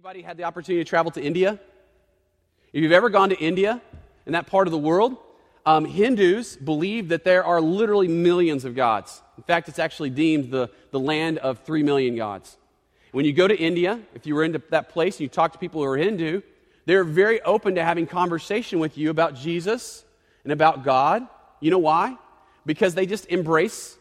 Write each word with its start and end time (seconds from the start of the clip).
Anybody 0.00 0.22
had 0.22 0.38
the 0.38 0.44
opportunity 0.44 0.82
to 0.82 0.88
travel 0.88 1.12
to 1.12 1.20
India? 1.20 1.60
If 2.72 2.82
you've 2.82 2.90
ever 2.90 3.10
gone 3.10 3.28
to 3.28 3.38
India, 3.38 3.82
in 4.24 4.32
that 4.32 4.46
part 4.46 4.66
of 4.66 4.70
the 4.70 4.78
world, 4.78 5.18
um, 5.66 5.84
Hindus 5.84 6.56
believe 6.56 7.08
that 7.08 7.22
there 7.22 7.44
are 7.44 7.60
literally 7.60 8.08
millions 8.08 8.64
of 8.64 8.74
gods. 8.74 9.20
In 9.36 9.42
fact, 9.42 9.68
it's 9.68 9.78
actually 9.78 10.08
deemed 10.08 10.50
the, 10.50 10.70
the 10.90 10.98
land 10.98 11.36
of 11.36 11.58
three 11.66 11.82
million 11.82 12.16
gods. 12.16 12.56
When 13.12 13.26
you 13.26 13.34
go 13.34 13.46
to 13.46 13.54
India, 13.54 14.00
if 14.14 14.24
you 14.24 14.34
were 14.34 14.42
into 14.42 14.62
that 14.70 14.88
place 14.88 15.16
and 15.16 15.20
you 15.20 15.28
talk 15.28 15.52
to 15.52 15.58
people 15.58 15.82
who 15.82 15.86
are 15.86 15.98
Hindu, 15.98 16.40
they're 16.86 17.04
very 17.04 17.42
open 17.42 17.74
to 17.74 17.84
having 17.84 18.06
conversation 18.06 18.78
with 18.78 18.96
you 18.96 19.10
about 19.10 19.34
Jesus 19.34 20.02
and 20.44 20.52
about 20.54 20.82
God. 20.82 21.26
You 21.60 21.70
know 21.70 21.78
why? 21.78 22.16
Because 22.64 22.94
they 22.94 23.04
just 23.04 23.26
embrace 23.26 23.98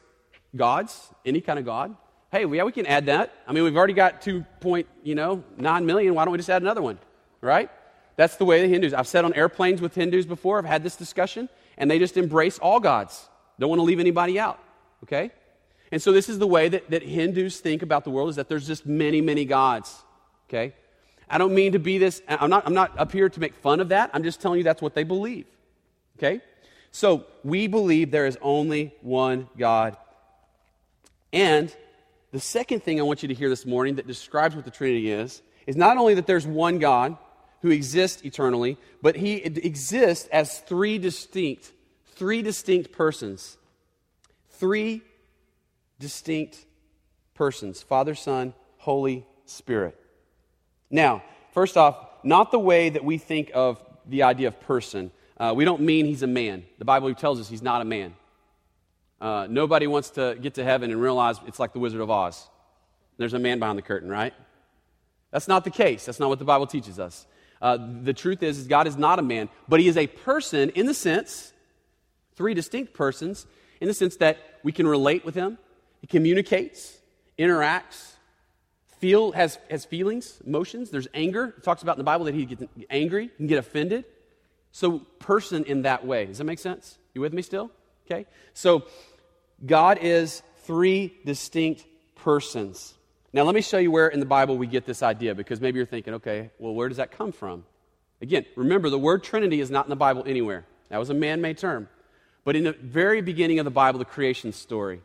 gods, 0.55 1.09
any 1.25 1.41
kind 1.41 1.59
of 1.59 1.65
God. 1.65 1.93
Hey, 2.31 2.45
yeah, 2.45 2.63
we 2.63 2.71
can 2.71 2.85
add 2.85 3.07
that. 3.07 3.33
I 3.47 3.53
mean, 3.53 3.63
we've 3.63 3.75
already 3.75 3.93
got 3.93 4.21
2. 4.21 4.45
Point, 4.59 4.87
you 5.03 5.15
know, 5.15 5.43
9 5.57 5.85
million. 5.85 6.13
Why 6.13 6.25
don't 6.25 6.31
we 6.31 6.37
just 6.37 6.49
add 6.49 6.61
another 6.61 6.81
one? 6.81 6.99
Right? 7.41 7.71
That's 8.17 8.35
the 8.35 8.45
way 8.45 8.61
the 8.61 8.67
Hindus. 8.67 8.93
I've 8.93 9.07
sat 9.07 9.25
on 9.25 9.33
airplanes 9.33 9.81
with 9.81 9.95
Hindus 9.95 10.25
before. 10.25 10.59
I've 10.59 10.65
had 10.65 10.83
this 10.83 10.95
discussion, 10.95 11.49
and 11.77 11.89
they 11.89 11.97
just 11.97 12.17
embrace 12.17 12.59
all 12.59 12.79
gods. 12.79 13.29
Don't 13.57 13.69
want 13.69 13.79
to 13.79 13.83
leave 13.83 13.99
anybody 13.99 14.39
out. 14.39 14.59
Okay? 15.03 15.31
And 15.91 16.01
so 16.01 16.11
this 16.11 16.29
is 16.29 16.37
the 16.37 16.47
way 16.47 16.69
that, 16.69 16.89
that 16.91 17.01
Hindus 17.01 17.59
think 17.61 17.81
about 17.81 18.03
the 18.03 18.11
world 18.11 18.29
is 18.29 18.35
that 18.35 18.47
there's 18.47 18.67
just 18.67 18.85
many, 18.85 19.21
many 19.21 19.45
gods. 19.45 20.03
Okay? 20.47 20.75
I 21.29 21.37
don't 21.37 21.53
mean 21.53 21.71
to 21.73 21.79
be 21.79 21.97
this, 21.97 22.21
I'm 22.27 22.49
not, 22.49 22.65
I'm 22.65 22.73
not 22.73 22.97
up 22.97 23.11
here 23.11 23.29
to 23.29 23.39
make 23.39 23.55
fun 23.55 23.79
of 23.79 23.89
that. 23.89 24.09
I'm 24.13 24.23
just 24.23 24.41
telling 24.41 24.57
you 24.57 24.63
that's 24.63 24.81
what 24.81 24.93
they 24.93 25.03
believe. 25.03 25.45
Okay? 26.17 26.41
So 26.91 27.25
we 27.43 27.67
believe 27.67 28.11
there 28.11 28.25
is 28.25 28.37
only 28.41 28.93
one 29.01 29.47
God. 29.57 29.95
And 31.31 31.75
the 32.31 32.39
second 32.39 32.83
thing 32.83 32.99
I 32.99 33.03
want 33.03 33.23
you 33.23 33.29
to 33.29 33.33
hear 33.33 33.49
this 33.49 33.65
morning 33.65 33.95
that 33.95 34.07
describes 34.07 34.55
what 34.55 34.65
the 34.65 34.71
Trinity 34.71 35.11
is 35.11 35.41
is 35.65 35.75
not 35.75 35.97
only 35.97 36.15
that 36.15 36.27
there's 36.27 36.45
one 36.45 36.79
God 36.79 37.17
who 37.61 37.71
exists 37.71 38.23
eternally, 38.23 38.77
but 39.01 39.15
he 39.15 39.35
exists 39.35 40.27
as 40.31 40.59
three 40.59 40.97
distinct, 40.97 41.71
three 42.07 42.41
distinct 42.41 42.91
persons. 42.91 43.57
Three 44.51 45.01
distinct 45.99 46.65
persons 47.33 47.81
Father, 47.81 48.15
Son, 48.15 48.53
Holy 48.77 49.25
Spirit. 49.45 49.95
Now, 50.89 51.23
first 51.53 51.77
off, 51.77 51.97
not 52.23 52.51
the 52.51 52.59
way 52.59 52.89
that 52.89 53.03
we 53.03 53.17
think 53.17 53.51
of 53.53 53.81
the 54.05 54.23
idea 54.23 54.47
of 54.49 54.59
person. 54.61 55.11
Uh, 55.37 55.53
we 55.55 55.65
don't 55.65 55.81
mean 55.81 56.05
he's 56.05 56.23
a 56.23 56.27
man. 56.27 56.65
The 56.79 56.85
Bible 56.85 57.13
tells 57.13 57.39
us 57.39 57.47
he's 57.47 57.61
not 57.61 57.81
a 57.81 57.85
man. 57.85 58.15
Uh, 59.19 59.47
nobody 59.49 59.87
wants 59.87 60.11
to 60.11 60.37
get 60.41 60.55
to 60.55 60.63
heaven 60.63 60.91
and 60.91 61.01
realize 61.01 61.37
it's 61.45 61.59
like 61.59 61.73
the 61.73 61.79
Wizard 61.79 62.01
of 62.01 62.09
Oz. 62.09 62.47
There's 63.17 63.33
a 63.33 63.39
man 63.39 63.59
behind 63.59 63.77
the 63.77 63.83
curtain, 63.83 64.09
right? 64.09 64.33
That's 65.31 65.47
not 65.47 65.63
the 65.63 65.71
case. 65.71 66.05
That's 66.05 66.19
not 66.19 66.29
what 66.29 66.39
the 66.39 66.45
Bible 66.45 66.67
teaches 66.67 66.99
us. 66.99 67.27
Uh, 67.61 67.77
the 68.01 68.13
truth 68.13 68.41
is, 68.41 68.57
is, 68.57 68.67
God 68.67 68.87
is 68.87 68.95
not 68.95 69.19
a 69.19 69.21
man, 69.21 69.49
but 69.67 69.79
he 69.79 69.87
is 69.87 69.97
a 69.97 70.07
person 70.07 70.69
in 70.69 70.85
the 70.85 70.93
sense, 70.93 71.51
three 72.35 72.53
distinct 72.53 72.93
persons, 72.93 73.45
in 73.81 73.87
the 73.87 73.93
sense 73.93 74.15
that 74.17 74.37
we 74.63 74.71
can 74.71 74.87
relate 74.87 75.25
with 75.25 75.35
him, 75.35 75.57
he 75.99 76.07
communicates, 76.07 76.97
interacts, 77.37 78.13
feel, 78.99 79.31
has, 79.33 79.57
has 79.69 79.85
feelings, 79.85 80.41
emotions. 80.45 80.89
There's 80.89 81.07
anger. 81.13 81.53
It 81.57 81.63
talks 81.63 81.81
about 81.81 81.95
in 81.95 81.99
the 81.99 82.05
Bible 82.05 82.25
that 82.25 82.35
he 82.35 82.45
gets 82.45 82.63
angry, 82.89 83.29
can 83.37 83.47
get 83.47 83.57
offended. 83.57 84.05
So, 84.71 84.99
person 85.19 85.63
in 85.63 85.81
that 85.83 86.05
way. 86.05 86.25
Does 86.27 86.37
that 86.37 86.43
make 86.43 86.59
sense? 86.59 86.97
You 87.13 87.21
with 87.21 87.33
me 87.33 87.41
still? 87.41 87.71
Okay? 88.05 88.25
So, 88.53 88.83
God 89.65 89.99
is 90.01 90.41
three 90.63 91.13
distinct 91.25 91.85
persons. 92.15 92.93
Now, 93.31 93.43
let 93.43 93.53
me 93.53 93.61
show 93.61 93.77
you 93.77 93.91
where 93.91 94.07
in 94.07 94.19
the 94.19 94.25
Bible 94.25 94.57
we 94.57 94.67
get 94.67 94.85
this 94.85 95.03
idea 95.03 95.35
because 95.35 95.61
maybe 95.61 95.77
you're 95.77 95.85
thinking, 95.85 96.15
okay, 96.15 96.49
well, 96.57 96.73
where 96.73 96.87
does 96.87 96.97
that 96.97 97.11
come 97.11 97.31
from? 97.31 97.63
Again, 98.21 98.45
remember, 98.55 98.89
the 98.89 98.99
word 98.99 99.23
Trinity 99.23 99.61
is 99.61 99.69
not 99.69 99.85
in 99.85 99.89
the 99.89 99.95
Bible 99.95 100.23
anywhere. 100.25 100.65
That 100.89 100.97
was 100.97 101.09
a 101.09 101.13
man 101.13 101.41
made 101.41 101.57
term. 101.57 101.87
But 102.43 102.55
in 102.55 102.63
the 102.63 102.73
very 102.73 103.21
beginning 103.21 103.59
of 103.59 103.65
the 103.65 103.71
Bible, 103.71 103.99
the 103.99 104.05
creation 104.05 104.51
story, 104.51 105.01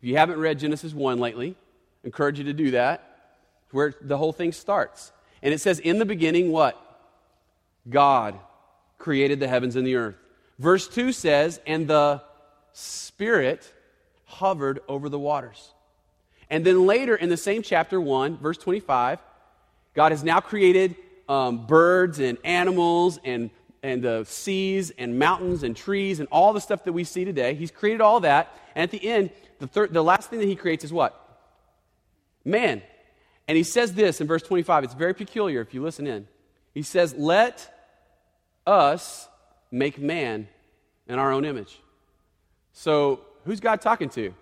if 0.00 0.08
you 0.08 0.16
haven't 0.16 0.38
read 0.38 0.58
Genesis 0.58 0.92
1 0.92 1.18
lately, 1.18 1.54
I 2.02 2.06
encourage 2.06 2.38
you 2.38 2.44
to 2.44 2.52
do 2.52 2.72
that, 2.72 3.38
where 3.70 3.94
the 4.00 4.18
whole 4.18 4.32
thing 4.32 4.52
starts. 4.52 5.12
And 5.42 5.54
it 5.54 5.60
says, 5.60 5.78
In 5.78 5.98
the 5.98 6.04
beginning, 6.04 6.50
what? 6.50 6.80
God 7.88 8.38
created 8.98 9.38
the 9.38 9.48
heavens 9.48 9.76
and 9.76 9.86
the 9.86 9.94
earth. 9.94 10.16
Verse 10.58 10.88
2 10.88 11.12
says, 11.12 11.60
And 11.66 11.86
the 11.86 12.22
Spirit 12.78 13.72
hovered 14.26 14.80
over 14.86 15.08
the 15.08 15.18
waters. 15.18 15.72
And 16.50 16.64
then 16.64 16.84
later 16.84 17.16
in 17.16 17.30
the 17.30 17.36
same 17.38 17.62
chapter 17.62 17.98
1, 17.98 18.36
verse 18.36 18.58
25, 18.58 19.18
God 19.94 20.12
has 20.12 20.22
now 20.22 20.40
created 20.40 20.94
um, 21.26 21.66
birds 21.66 22.18
and 22.18 22.36
animals 22.44 23.18
and, 23.24 23.48
and 23.82 24.02
the 24.02 24.24
seas 24.24 24.92
and 24.98 25.18
mountains 25.18 25.62
and 25.62 25.74
trees 25.74 26.20
and 26.20 26.28
all 26.30 26.52
the 26.52 26.60
stuff 26.60 26.84
that 26.84 26.92
we 26.92 27.02
see 27.02 27.24
today. 27.24 27.54
He's 27.54 27.70
created 27.70 28.02
all 28.02 28.20
that. 28.20 28.54
And 28.74 28.82
at 28.82 28.90
the 28.90 29.08
end, 29.08 29.30
the, 29.58 29.66
third, 29.66 29.94
the 29.94 30.04
last 30.04 30.28
thing 30.28 30.40
that 30.40 30.46
he 30.48 30.54
creates 30.54 30.84
is 30.84 30.92
what? 30.92 31.18
Man. 32.44 32.82
And 33.48 33.56
he 33.56 33.62
says 33.62 33.94
this 33.94 34.20
in 34.20 34.26
verse 34.26 34.42
25. 34.42 34.84
It's 34.84 34.92
very 34.92 35.14
peculiar 35.14 35.62
if 35.62 35.72
you 35.72 35.82
listen 35.82 36.06
in. 36.06 36.28
He 36.74 36.82
says, 36.82 37.14
Let 37.14 37.72
us 38.66 39.28
make 39.70 39.98
man 39.98 40.46
in 41.08 41.18
our 41.18 41.32
own 41.32 41.46
image. 41.46 41.80
So, 42.78 43.20
who's 43.46 43.58
God 43.58 43.80
talking 43.80 44.10
to? 44.10 44.34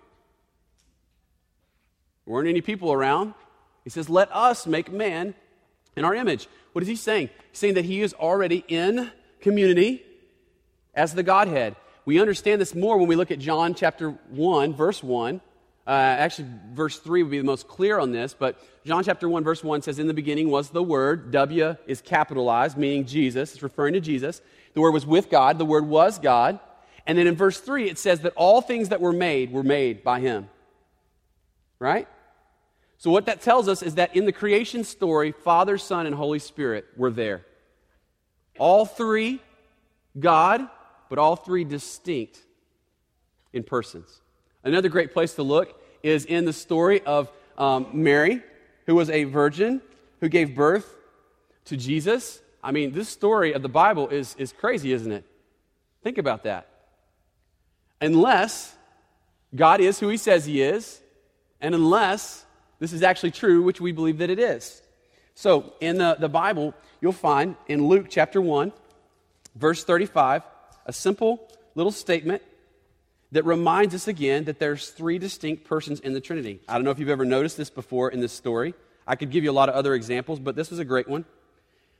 Weren't 2.25 2.49
any 2.49 2.59
people 2.59 2.91
around. 2.91 3.33
He 3.85 3.89
says, 3.89 4.09
Let 4.09 4.29
us 4.35 4.67
make 4.67 4.91
man 4.91 5.35
in 5.95 6.03
our 6.03 6.13
image. 6.13 6.49
What 6.73 6.81
is 6.81 6.89
he 6.89 6.97
saying? 6.97 7.29
He's 7.51 7.59
saying 7.59 7.75
that 7.75 7.85
he 7.85 8.01
is 8.01 8.13
already 8.13 8.65
in 8.67 9.09
community 9.39 10.03
as 10.93 11.13
the 11.13 11.23
Godhead. 11.23 11.77
We 12.03 12.19
understand 12.19 12.59
this 12.59 12.75
more 12.75 12.97
when 12.97 13.07
we 13.07 13.15
look 13.15 13.31
at 13.31 13.39
John 13.39 13.73
chapter 13.73 14.09
1, 14.09 14.73
verse 14.73 15.01
1. 15.01 15.39
Uh, 15.87 15.91
actually, 15.91 16.49
verse 16.73 16.99
3 16.99 17.23
would 17.23 17.31
be 17.31 17.37
the 17.37 17.45
most 17.45 17.69
clear 17.69 17.99
on 17.99 18.11
this, 18.11 18.35
but 18.37 18.59
John 18.85 19.03
chapter 19.05 19.29
1, 19.29 19.45
verse 19.45 19.63
1 19.63 19.81
says, 19.81 19.97
In 19.97 20.07
the 20.07 20.13
beginning 20.13 20.49
was 20.49 20.71
the 20.71 20.83
Word. 20.83 21.31
W 21.31 21.77
is 21.87 22.01
capitalized, 22.01 22.75
meaning 22.75 23.05
Jesus. 23.05 23.53
It's 23.53 23.63
referring 23.63 23.93
to 23.93 24.01
Jesus. 24.01 24.41
The 24.73 24.81
Word 24.81 24.91
was 24.91 25.05
with 25.05 25.29
God. 25.29 25.57
The 25.57 25.65
Word 25.65 25.85
was 25.87 26.19
God. 26.19 26.59
And 27.05 27.17
then 27.17 27.27
in 27.27 27.35
verse 27.35 27.59
3, 27.59 27.89
it 27.89 27.99
says 27.99 28.21
that 28.21 28.33
all 28.35 28.61
things 28.61 28.89
that 28.89 29.01
were 29.01 29.13
made 29.13 29.51
were 29.51 29.63
made 29.63 30.03
by 30.03 30.19
Him. 30.19 30.49
Right? 31.79 32.07
So, 32.97 33.11
what 33.11 33.25
that 33.27 33.41
tells 33.41 33.67
us 33.67 33.83
is 33.83 33.95
that 33.95 34.15
in 34.15 34.25
the 34.25 34.31
creation 34.31 34.83
story, 34.83 35.31
Father, 35.31 35.77
Son, 35.77 36.05
and 36.05 36.15
Holy 36.15 36.39
Spirit 36.39 36.85
were 36.95 37.11
there. 37.11 37.45
All 38.57 38.85
three, 38.85 39.41
God, 40.17 40.67
but 41.09 41.19
all 41.19 41.35
three 41.35 41.63
distinct 41.63 42.39
in 43.53 43.63
persons. 43.63 44.21
Another 44.63 44.89
great 44.89 45.13
place 45.13 45.33
to 45.35 45.43
look 45.43 45.79
is 46.01 46.25
in 46.25 46.45
the 46.45 46.53
story 46.53 47.01
of 47.01 47.31
um, 47.57 47.87
Mary, 47.93 48.41
who 48.85 48.95
was 48.95 49.09
a 49.09 49.25
virgin 49.25 49.81
who 50.21 50.29
gave 50.29 50.55
birth 50.55 50.95
to 51.65 51.77
Jesus. 51.77 52.41
I 52.63 52.71
mean, 52.71 52.91
this 52.91 53.09
story 53.09 53.53
of 53.53 53.61
the 53.61 53.69
Bible 53.69 54.09
is, 54.09 54.35
is 54.37 54.51
crazy, 54.51 54.91
isn't 54.91 55.11
it? 55.11 55.25
Think 56.03 56.17
about 56.17 56.43
that. 56.43 56.67
Unless 58.01 58.75
God 59.55 59.81
is 59.81 59.99
who 59.99 60.09
he 60.09 60.17
says 60.17 60.45
he 60.45 60.61
is, 60.61 61.01
and 61.61 61.73
unless 61.73 62.45
this 62.79 62.93
is 62.93 63.03
actually 63.03 63.31
true, 63.31 63.63
which 63.63 63.79
we 63.79 63.91
believe 63.91 64.17
that 64.17 64.29
it 64.29 64.39
is. 64.39 64.81
So, 65.33 65.73
in 65.81 65.97
the, 65.97 66.15
the 66.19 66.29
Bible, 66.29 66.73
you'll 67.01 67.11
find 67.11 67.55
in 67.67 67.87
Luke 67.87 68.07
chapter 68.09 68.41
1, 68.41 68.71
verse 69.55 69.83
35, 69.83 70.43
a 70.85 70.93
simple 70.93 71.49
little 71.75 71.91
statement 71.91 72.41
that 73.31 73.43
reminds 73.45 73.93
us 73.93 74.07
again 74.07 74.45
that 74.45 74.59
there's 74.59 74.89
three 74.89 75.19
distinct 75.19 75.65
persons 75.65 75.99
in 75.99 76.13
the 76.13 76.21
Trinity. 76.21 76.61
I 76.69 76.75
don't 76.75 76.83
know 76.83 76.91
if 76.91 76.99
you've 76.99 77.09
ever 77.09 77.25
noticed 77.25 77.57
this 77.57 77.69
before 77.69 78.11
in 78.11 78.21
this 78.21 78.31
story. 78.31 78.73
I 79.07 79.15
could 79.15 79.29
give 79.29 79.43
you 79.43 79.51
a 79.51 79.53
lot 79.53 79.67
of 79.69 79.75
other 79.75 79.93
examples, 79.93 80.39
but 80.39 80.55
this 80.55 80.69
was 80.69 80.79
a 80.79 80.85
great 80.85 81.07
one. 81.07 81.25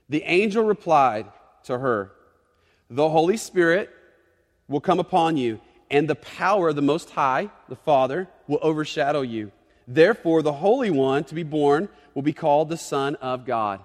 The 0.08 0.24
angel 0.24 0.64
replied 0.64 1.26
to 1.64 1.78
her, 1.80 2.12
The 2.90 3.10
Holy 3.10 3.38
Spirit 3.38 3.90
will 4.68 4.80
come 4.80 5.00
upon 5.00 5.38
you, 5.38 5.60
and 5.90 6.08
the 6.08 6.16
power 6.16 6.70
of 6.70 6.76
the 6.76 6.82
Most 6.82 7.12
High, 7.12 7.50
the 7.70 7.76
Father, 7.76 8.28
will 8.48 8.60
overshadow 8.62 9.22
you. 9.22 9.52
Therefore, 9.88 10.42
the 10.42 10.54
Holy 10.54 10.90
One 10.90 11.24
to 11.26 11.36
be 11.36 11.44
born 11.44 11.90
will 12.14 12.22
be 12.22 12.34
called 12.34 12.70
the 12.70 12.78
Son 12.78 13.16
of 13.16 13.46
God. 13.46 13.82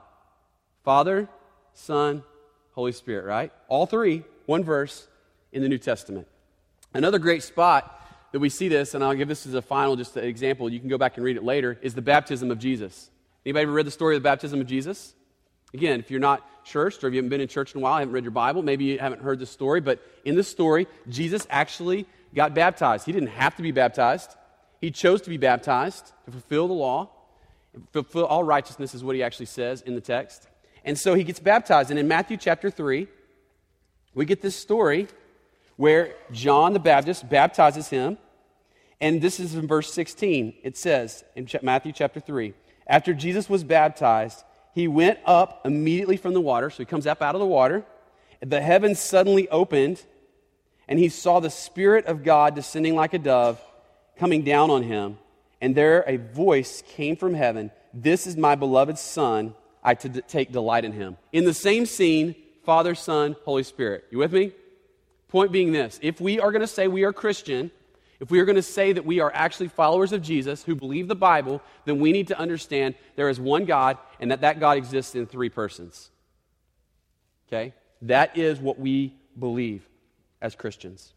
Father, 0.85 1.29
Son, 1.75 2.23
Holy 2.73 2.93
Spirit, 2.93 3.27
right? 3.27 3.53
All 3.69 3.87
three, 3.87 4.25
one 4.47 4.65
verse 4.65 5.07
in 5.53 5.63
the 5.63 5.69
New 5.69 5.79
Testament. 5.79 6.27
Another 6.95 7.19
great 7.19 7.43
spot 7.43 7.97
that 8.33 8.39
we 8.39 8.49
see 8.49 8.69
this, 8.69 8.95
and 8.95 9.03
I'll 9.05 9.15
give 9.15 9.29
this 9.29 9.47
as 9.47 9.55
a 9.55 9.63
final 9.63 9.97
just 9.97 10.17
an 10.17 10.25
example, 10.25 10.71
you 10.71 10.81
can 10.81 10.89
go 10.89 10.99
back 10.99 11.17
and 11.17 11.25
read 11.25 11.37
it 11.37 11.45
later, 11.45 11.79
is 11.83 11.95
the 11.95 12.03
baptism 12.03 12.51
of 12.51 12.59
Jesus. 12.59 13.11
Anybody 13.45 13.65
ever 13.65 13.73
read 13.73 13.87
the 13.87 13.91
story 13.91 14.17
of 14.17 14.23
the 14.23 14.29
baptism 14.29 14.61
of 14.61 14.67
Jesus? 14.67 15.15
Again, 15.73 16.01
if 16.01 16.11
you're 16.11 16.21
not 16.21 16.65
churched 16.65 17.03
or 17.05 17.09
if 17.09 17.15
you 17.15 17.19
haven't 17.19 17.31
been 17.31 17.41
in 17.41 17.49
church 17.49 17.75
in 17.75 17.81
a 17.81 17.83
while, 17.83 17.99
haven't 17.99 18.13
read 18.13 18.25
your 18.25 18.31
Bible, 18.31 18.63
maybe 18.63 18.85
you 18.85 18.99
haven't 18.99 19.23
heard 19.23 19.39
this 19.39 19.51
story, 19.51 19.81
but 19.81 20.01
in 20.25 20.35
the 20.35 20.43
story, 20.43 20.87
Jesus 21.09 21.47
actually 21.51 22.07
got 22.35 22.55
baptized. 22.55 23.07
He 23.07 23.13
didn't 23.13 23.31
have 23.31 23.57
to 23.57 23.63
be 23.63 23.73
baptized. 23.73 24.37
He 24.81 24.91
chose 24.91 25.21
to 25.23 25.31
be 25.31 25.37
baptized 25.37 26.13
to 26.25 26.31
fulfill 26.31 26.69
the 26.69 26.75
law. 26.75 27.11
Fulfill 27.93 28.27
all 28.27 28.43
righteousness 28.43 28.95
is 28.95 29.05
what 29.05 29.15
he 29.15 29.23
actually 29.23 29.47
says 29.47 29.81
in 29.83 29.95
the 29.95 30.01
text. 30.01 30.49
And 30.85 30.99
so 30.99 31.15
he 31.15 31.25
gets 31.25 31.41
baptized. 31.41 31.91
And 31.91 31.99
in 31.99 32.09
Matthew 32.09 32.37
chapter 32.37 32.71
3, 32.71 33.07
we 34.15 34.25
get 34.25 34.43
this 34.43 34.57
story 34.57 35.09
where 35.77 36.15
John 36.33 36.73
the 36.73 36.79
Baptist 36.79 37.29
baptizes 37.29 37.89
him. 37.89 38.19
And 39.01 39.23
this 39.23 39.41
is 39.41 39.55
in 39.55 39.67
verse 39.67 39.93
16. 39.93 40.55
It 40.63 40.77
says 40.77 41.25
in 41.37 41.49
Matthew 41.63 41.93
chapter 41.93 42.21
3 42.21 42.55
After 42.87 43.15
Jesus 43.15 43.49
was 43.49 43.65
baptized, 43.65 44.45
he 44.75 44.89
went 44.89 45.19
up 45.25 45.63
immediately 45.65 46.17
from 46.17 46.35
the 46.35 46.41
water. 46.41 46.71
So 46.71 46.79
he 46.79 46.85
comes 46.85 47.07
up 47.07 47.23
out 47.23 47.35
of 47.35 47.41
the 47.41 47.47
water. 47.47 47.85
The 48.41 48.61
heavens 48.61 48.99
suddenly 48.99 49.49
opened, 49.49 50.03
and 50.89 50.99
he 50.99 51.09
saw 51.09 51.41
the 51.41 51.51
Spirit 51.51 52.07
of 52.07 52.25
God 52.25 52.55
descending 52.55 52.95
like 52.95 53.13
a 53.13 53.19
dove, 53.19 53.61
coming 54.17 54.43
down 54.43 54.71
on 54.71 54.83
him. 54.83 55.19
And 55.61 55.75
there 55.75 56.05
a 56.07 56.17
voice 56.17 56.83
came 56.95 57.17
from 57.17 57.35
heaven 57.35 57.71
This 57.93 58.27
is 58.27 58.37
my 58.37 58.55
beloved 58.55 58.99
Son. 58.99 59.55
I 59.83 59.95
to 59.95 60.21
take 60.23 60.53
delight 60.53 60.85
in 60.85 60.93
him. 60.93 61.17
In 61.33 61.45
the 61.45 61.55
same 61.55 61.87
scene, 61.87 62.35
Father, 62.65 62.95
Son, 62.95 63.35
Holy 63.45 63.63
Spirit. 63.63 64.05
You 64.11 64.19
with 64.19 64.33
me? 64.33 64.53
Point 65.29 65.53
being 65.53 65.73
this 65.73 65.99
if 66.03 66.21
we 66.21 66.41
are 66.41 66.53
going 66.53 66.61
to 66.61 66.67
say 66.67 66.89
we 66.89 67.05
are 67.05 67.13
Christian, 67.13 67.71
if 68.21 68.31
we 68.31 68.39
are 68.39 68.45
going 68.45 68.57
to 68.57 68.63
say 68.63 68.93
that 68.93 69.07
we 69.07 69.21
are 69.21 69.33
actually 69.35 69.69
followers 69.69 70.13
of 70.13 70.21
Jesus 70.21 70.63
who 70.63 70.75
believe 70.75 71.09
the 71.09 71.15
Bible, 71.15 71.63
then 71.87 71.99
we 71.99 72.13
need 72.13 72.29
to 72.29 72.39
understand 72.39 72.95
there 73.17 73.31
is 73.31 73.41
one 73.41 73.65
God 73.65 73.97
and 74.21 74.31
that 74.31 74.43
that 74.43 74.61
God 74.61 74.77
exists 74.77 75.15
in 75.15 75.27
three 75.27 75.49
persons. 75.49 76.11
Okay? 77.49 77.73
That 78.03 78.37
is 78.37 78.61
what 78.61 78.79
we 78.79 79.15
believe 79.39 79.89
as 80.41 80.55
Christians. 80.55 81.15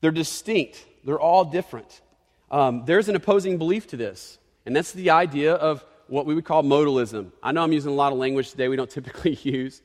They're 0.00 0.10
distinct, 0.10 0.84
they're 1.04 1.20
all 1.20 1.44
different. 1.44 2.00
Um, 2.50 2.84
there's 2.86 3.08
an 3.08 3.16
opposing 3.16 3.58
belief 3.58 3.86
to 3.88 3.96
this, 3.96 4.38
and 4.66 4.74
that's 4.74 4.92
the 4.92 5.10
idea 5.10 5.54
of 5.54 5.84
what 6.08 6.26
we 6.26 6.34
would 6.34 6.44
call 6.44 6.62
modalism. 6.62 7.32
I 7.42 7.52
know 7.52 7.62
I'm 7.62 7.72
using 7.72 7.90
a 7.90 7.94
lot 7.94 8.12
of 8.12 8.18
language 8.18 8.50
today 8.50 8.68
we 8.68 8.76
don't 8.76 8.90
typically 8.90 9.34
use. 9.42 9.82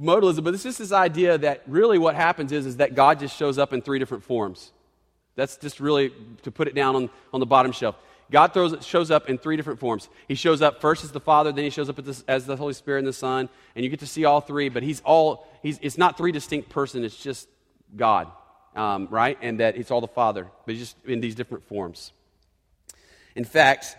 Modalism, 0.00 0.44
but 0.44 0.54
it's 0.54 0.62
just 0.62 0.78
this 0.78 0.92
idea 0.92 1.36
that 1.38 1.62
really 1.66 1.98
what 1.98 2.14
happens 2.14 2.52
is, 2.52 2.66
is 2.66 2.76
that 2.78 2.94
God 2.94 3.20
just 3.20 3.36
shows 3.36 3.58
up 3.58 3.72
in 3.72 3.82
three 3.82 3.98
different 3.98 4.24
forms. 4.24 4.72
That's 5.36 5.56
just 5.56 5.80
really 5.80 6.12
to 6.42 6.50
put 6.50 6.68
it 6.68 6.74
down 6.74 6.96
on, 6.96 7.10
on 7.32 7.40
the 7.40 7.46
bottom 7.46 7.72
shelf. 7.72 7.96
God 8.30 8.54
throws, 8.54 8.86
shows 8.86 9.10
up 9.10 9.28
in 9.28 9.38
three 9.38 9.56
different 9.56 9.80
forms. 9.80 10.08
He 10.28 10.34
shows 10.34 10.62
up 10.62 10.80
first 10.80 11.04
as 11.04 11.12
the 11.12 11.20
Father, 11.20 11.52
then 11.52 11.64
he 11.64 11.70
shows 11.70 11.88
up 11.88 11.98
as, 12.28 12.46
the 12.46 12.56
Holy 12.56 12.74
Spirit 12.74 13.00
and 13.00 13.08
the 13.08 13.12
Son, 13.12 13.48
and 13.74 13.84
you 13.84 13.90
get 13.90 14.00
to 14.00 14.06
see 14.06 14.24
all 14.24 14.40
three, 14.40 14.68
but 14.68 14.82
he's 14.82 15.00
all, 15.00 15.48
he's, 15.62 15.78
it's 15.82 15.98
not 15.98 16.16
three 16.16 16.32
distinct 16.32 16.68
persons, 16.68 17.04
it's 17.04 17.16
just 17.16 17.48
God, 17.96 18.28
um, 18.76 19.08
right? 19.10 19.36
And 19.42 19.60
that 19.60 19.76
it's 19.76 19.90
all 19.90 20.00
the 20.00 20.08
Father, 20.08 20.46
but 20.64 20.76
just 20.76 20.96
in 21.04 21.20
these 21.20 21.34
different 21.34 21.64
forms. 21.64 22.12
In 23.34 23.44
fact, 23.44 23.96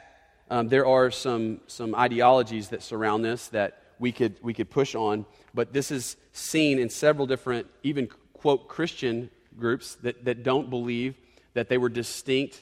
um, 0.52 0.68
there 0.68 0.86
are 0.86 1.10
some, 1.10 1.62
some 1.68 1.96
ideologies 1.96 2.70
that 2.70 2.84
surround 2.84 3.24
this 3.24 3.48
that 3.48 3.82
we 4.00 4.12
could, 4.12 4.36
we 4.44 4.54
could 4.54 4.70
push 4.70 4.96
on, 4.96 5.26
but 5.54 5.72
this 5.72 5.92
is 5.92 6.18
seen 6.34 6.78
in 6.78 6.90
several 6.90 7.26
different, 7.26 7.68
even 7.84 8.10
quote, 8.34 8.68
Christian 8.68 9.30
groups 9.58 9.96
that, 10.04 10.26
that 10.26 10.44
don't 10.44 10.70
believe 10.70 11.16
that 11.54 11.70
they 11.70 11.78
were 11.78 11.88
distinct 11.88 12.62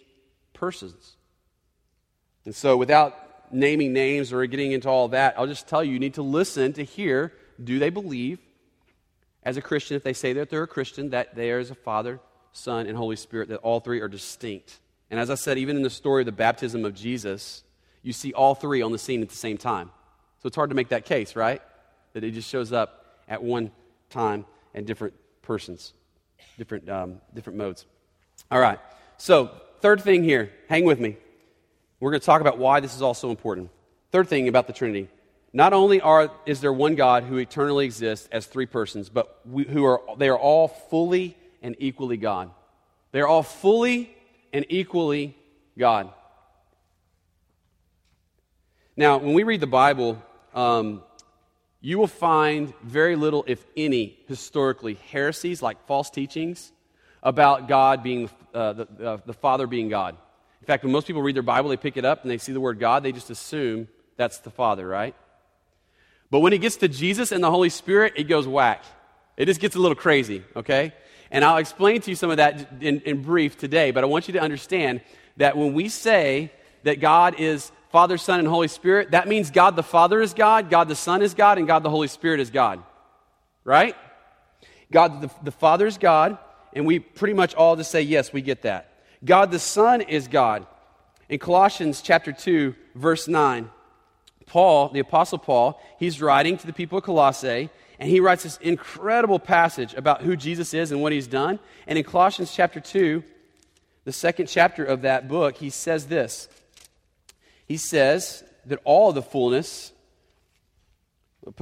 persons. 0.53 1.15
And 2.45 2.53
so, 2.53 2.77
without 2.77 3.51
naming 3.51 3.91
names 3.91 4.31
or 4.31 4.45
getting 4.45 4.71
into 4.71 4.87
all 4.87 5.07
that, 5.07 5.33
I'll 5.35 5.47
just 5.47 5.67
tell 5.67 5.83
you 5.83 5.93
you 5.93 5.99
need 5.99 6.13
to 6.13 6.21
listen 6.21 6.73
to 6.73 6.83
hear 6.83 7.33
do 7.61 7.79
they 7.79 7.89
believe, 7.89 8.37
as 9.41 9.57
a 9.57 9.61
Christian, 9.61 9.97
if 9.97 10.03
they 10.03 10.13
say 10.13 10.33
that 10.33 10.51
they're 10.51 10.63
a 10.63 10.67
Christian, 10.67 11.09
that 11.09 11.35
there 11.35 11.59
is 11.59 11.71
a 11.71 11.75
Father, 11.75 12.19
Son, 12.53 12.85
and 12.85 12.95
Holy 12.95 13.15
Spirit, 13.15 13.49
that 13.49 13.57
all 13.57 13.79
three 13.79 13.99
are 13.99 14.07
distinct. 14.07 14.79
And 15.09 15.19
as 15.19 15.31
I 15.31 15.35
said, 15.35 15.57
even 15.57 15.75
in 15.75 15.81
the 15.81 15.89
story 15.89 16.21
of 16.21 16.27
the 16.27 16.31
baptism 16.31 16.85
of 16.85 16.93
Jesus, 16.93 17.63
you 18.01 18.13
see 18.13 18.33
all 18.33 18.55
three 18.55 18.81
on 18.81 18.91
the 18.91 18.97
scene 18.97 19.21
at 19.21 19.29
the 19.29 19.35
same 19.35 19.57
time. 19.57 19.91
So 20.41 20.47
it's 20.47 20.55
hard 20.55 20.69
to 20.69 20.75
make 20.75 20.89
that 20.89 21.05
case, 21.05 21.35
right? 21.35 21.61
That 22.13 22.23
it 22.23 22.31
just 22.31 22.49
shows 22.49 22.71
up 22.71 23.17
at 23.27 23.43
one 23.43 23.71
time 24.09 24.45
and 24.73 24.85
different 24.85 25.13
persons, 25.41 25.93
different, 26.57 26.89
um, 26.89 27.21
different 27.33 27.57
modes. 27.57 27.85
All 28.49 28.59
right. 28.59 28.79
So, 29.17 29.51
third 29.81 30.01
thing 30.01 30.23
here, 30.23 30.51
hang 30.69 30.85
with 30.85 30.99
me. 30.99 31.17
We're 31.99 32.11
going 32.11 32.21
to 32.21 32.25
talk 32.25 32.41
about 32.41 32.57
why 32.57 32.79
this 32.79 32.95
is 32.95 33.01
all 33.01 33.13
so 33.13 33.29
important. 33.29 33.69
Third 34.11 34.29
thing 34.29 34.47
about 34.47 34.67
the 34.67 34.73
Trinity. 34.73 35.09
Not 35.51 35.73
only 35.73 35.99
are, 35.99 36.31
is 36.45 36.61
there 36.61 36.71
one 36.71 36.95
God 36.95 37.23
who 37.23 37.37
eternally 37.37 37.85
exists 37.85 38.29
as 38.31 38.45
three 38.45 38.65
persons, 38.65 39.09
but 39.09 39.41
we, 39.45 39.63
who 39.63 39.83
are, 39.83 40.01
they 40.17 40.29
are 40.29 40.37
all 40.37 40.67
fully 40.67 41.35
and 41.61 41.75
equally 41.79 42.17
God. 42.17 42.51
They 43.11 43.19
are 43.19 43.27
all 43.27 43.43
fully 43.43 44.15
and 44.53 44.65
equally 44.69 45.35
God. 45.77 46.11
Now, 48.99 49.17
when 49.17 49.33
we 49.33 49.43
read 49.43 49.61
the 49.61 49.65
Bible, 49.65 50.21
um, 50.53 51.03
you 51.79 51.97
will 51.97 52.05
find 52.07 52.73
very 52.83 53.15
little, 53.15 53.45
if 53.47 53.65
any, 53.77 54.19
historically, 54.27 54.95
heresies 54.95 55.61
like 55.61 55.87
false 55.87 56.09
teachings 56.09 56.73
about 57.23 57.69
God 57.69 58.03
being 58.03 58.29
uh, 58.53 58.73
the, 58.73 58.87
uh, 59.01 59.17
the 59.25 59.31
Father 59.31 59.67
being 59.67 59.87
God. 59.87 60.17
In 60.59 60.65
fact, 60.65 60.83
when 60.83 60.91
most 60.91 61.07
people 61.07 61.21
read 61.21 61.37
their 61.37 61.41
Bible, 61.43 61.69
they 61.69 61.77
pick 61.77 61.95
it 61.95 62.03
up 62.03 62.23
and 62.23 62.29
they 62.29 62.37
see 62.37 62.51
the 62.51 62.59
word 62.59 62.77
God, 62.77 63.01
they 63.01 63.13
just 63.13 63.29
assume 63.29 63.87
that's 64.17 64.39
the 64.39 64.49
Father, 64.49 64.85
right? 64.85 65.15
But 66.29 66.41
when 66.41 66.51
it 66.51 66.57
gets 66.57 66.75
to 66.75 66.89
Jesus 66.89 67.31
and 67.31 67.41
the 67.41 67.51
Holy 67.51 67.69
Spirit, 67.69 68.11
it 68.17 68.25
goes 68.25 68.49
whack. 68.49 68.83
It 69.37 69.45
just 69.45 69.61
gets 69.61 69.77
a 69.77 69.79
little 69.79 69.95
crazy, 69.95 70.43
okay? 70.57 70.93
And 71.31 71.45
I'll 71.45 71.55
explain 71.55 72.01
to 72.01 72.09
you 72.09 72.17
some 72.17 72.31
of 72.31 72.35
that 72.35 72.67
in, 72.81 72.99
in 72.99 73.21
brief 73.21 73.57
today, 73.57 73.91
but 73.91 74.03
I 74.03 74.07
want 74.07 74.27
you 74.27 74.33
to 74.33 74.41
understand 74.41 74.99
that 75.37 75.55
when 75.55 75.73
we 75.73 75.87
say 75.87 76.51
that 76.83 76.99
God 76.99 77.35
is 77.39 77.71
Father, 77.89 78.17
Son, 78.17 78.39
and 78.39 78.47
Holy 78.47 78.67
Spirit, 78.67 79.11
that 79.11 79.27
means 79.27 79.49
God 79.49 79.75
the 79.75 79.83
Father 79.83 80.21
is 80.21 80.33
God, 80.33 80.69
God 80.69 80.87
the 80.87 80.95
Son 80.95 81.21
is 81.21 81.33
God, 81.33 81.57
and 81.57 81.65
God 81.65 81.81
the 81.83 81.89
Holy 81.89 82.07
Spirit 82.07 82.39
is 82.39 82.51
God. 82.51 82.83
Right? 83.63 83.95
God 84.91 85.21
the, 85.21 85.31
the 85.43 85.51
Father 85.51 85.87
is 85.87 85.97
God, 85.97 86.37
and 86.73 86.85
we 86.85 86.99
pretty 86.99 87.33
much 87.33 87.55
all 87.55 87.75
just 87.75 87.91
say, 87.91 88.01
yes, 88.01 88.31
we 88.31 88.41
get 88.41 88.61
that. 88.61 88.93
God 89.25 89.51
the 89.51 89.59
Son 89.59 90.01
is 90.01 90.27
God. 90.27 90.67
In 91.29 91.39
Colossians 91.39 92.01
chapter 92.01 92.31
2, 92.31 92.75
verse 92.95 93.27
9, 93.27 93.69
Paul, 94.45 94.89
the 94.89 94.99
Apostle 94.99 95.37
Paul, 95.39 95.81
he's 95.97 96.21
writing 96.21 96.57
to 96.57 96.67
the 96.67 96.73
people 96.73 96.99
of 96.99 97.03
Colossae, 97.03 97.69
and 97.99 98.09
he 98.09 98.19
writes 98.19 98.43
this 98.43 98.57
incredible 98.57 99.39
passage 99.39 99.93
about 99.95 100.21
who 100.21 100.35
Jesus 100.35 100.73
is 100.73 100.91
and 100.91 101.01
what 101.01 101.11
he's 101.11 101.27
done. 101.27 101.59
And 101.85 101.97
in 101.97 102.03
Colossians 102.03 102.53
chapter 102.53 102.79
2, 102.79 103.23
the 104.05 104.11
second 104.11 104.47
chapter 104.47 104.85
of 104.85 105.01
that 105.01 105.27
book, 105.27 105.57
he 105.57 105.69
says 105.69 106.07
this 106.07 106.47
he 107.69 107.77
says 107.77 108.43
that 108.65 108.79
all 108.83 109.13
the 109.13 109.21
fullness, 109.21 109.93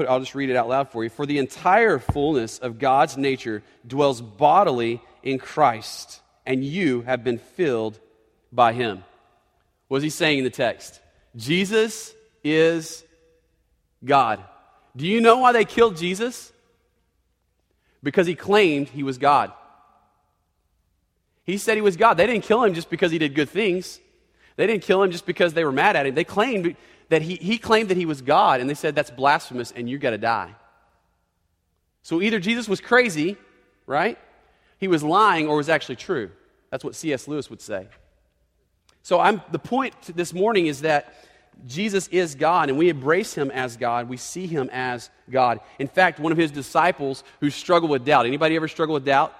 I'll 0.08 0.22
just 0.22 0.36
read 0.36 0.50
it 0.50 0.55
out 0.55 0.70
loud 0.70 0.89
for 0.89 1.03
you. 1.03 1.10
For 1.10 1.25
the 1.25 1.38
entire 1.38 2.00
fullness 2.00 2.60
of 2.60 2.79
God's 2.79 3.17
nature 3.17 3.62
dwells 3.86 4.22
bodily 4.22 5.01
in 5.22 5.38
Christ, 5.38 6.22
and 6.46 6.63
you 6.63 7.01
have 7.01 7.25
been 7.25 7.39
filled 7.39 8.00
by 8.53 8.72
him. 8.72 9.03
What 9.89 9.98
is 9.98 10.03
he 10.03 10.10
saying 10.10 10.38
in 10.39 10.43
the 10.46 10.50
text? 10.50 11.01
Jesus 11.36 12.13
is 12.41 13.03
God. 14.03 14.41
Do 14.96 15.05
you 15.05 15.20
know 15.20 15.39
why 15.39 15.51
they 15.51 15.65
killed 15.65 15.98
Jesus? 15.98 16.53
Because 18.01 18.27
he 18.27 18.36
claimed 18.36 18.88
he 18.88 19.03
was 19.03 19.17
God. 19.17 19.51
He 21.43 21.58
said 21.58 21.75
he 21.75 21.82
was 21.82 21.98
God. 21.98 22.15
They 22.15 22.27
didn't 22.27 22.46
kill 22.46 22.63
him 22.63 22.74
just 22.74 22.89
because 22.89 23.12
he 23.12 23.20
did 23.20 23.36
good 23.36 23.50
things. 23.50 24.00
They 24.58 24.68
didn't 24.68 24.84
kill 24.84 25.02
him 25.02 25.12
just 25.12 25.26
because 25.26 25.54
they 25.54 25.64
were 25.64 25.72
mad 25.72 25.96
at 25.96 26.06
him. 26.06 26.16
They 26.16 26.24
claimed 26.26 26.76
that 27.10 27.22
he, 27.22 27.36
he 27.36 27.58
claimed 27.58 27.90
that 27.90 27.98
he 27.98 28.06
was 28.06 28.22
God, 28.22 28.60
and 28.60 28.70
they 28.70 28.74
said 28.74 28.96
that's 28.96 29.12
blasphemous 29.12 29.72
and 29.72 29.90
you 29.90 29.98
got 29.98 30.10
to 30.10 30.18
die. 30.18 30.54
So 32.02 32.22
either 32.22 32.40
Jesus 32.40 32.68
was 32.68 32.82
crazy, 32.82 33.38
right? 33.86 34.18
He 34.78 34.88
was 34.88 35.04
lying, 35.04 35.48
or 35.48 35.58
was 35.58 35.70
actually 35.70 35.96
true. 35.96 36.32
That's 36.70 36.84
what 36.84 36.96
C.S. 36.96 37.28
Lewis 37.28 37.50
would 37.50 37.62
say. 37.62 37.88
So 39.04 39.20
I'm, 39.20 39.42
the 39.52 39.60
point 39.60 39.94
this 40.16 40.34
morning 40.34 40.68
is 40.68 40.82
that 40.82 41.14
Jesus 41.66 42.08
is 42.10 42.36
God, 42.36 42.70
and 42.70 42.78
we 42.78 42.90
embrace 42.90 43.34
him 43.34 43.50
as 43.52 43.78
God. 43.78 44.10
We 44.10 44.18
see 44.18 44.48
him 44.48 44.70
as 44.72 45.10
God. 45.30 45.60
In 45.80 45.88
fact, 45.88 46.20
one 46.20 46.32
of 46.32 46.38
his 46.38 46.52
disciples 46.52 47.24
who 47.40 47.50
struggled 47.50 47.90
with 47.90 48.06
doubt. 48.06 48.26
Anybody 48.26 48.56
ever 48.56 48.68
struggle 48.68 48.94
with 48.94 49.06
doubt? 49.06 49.34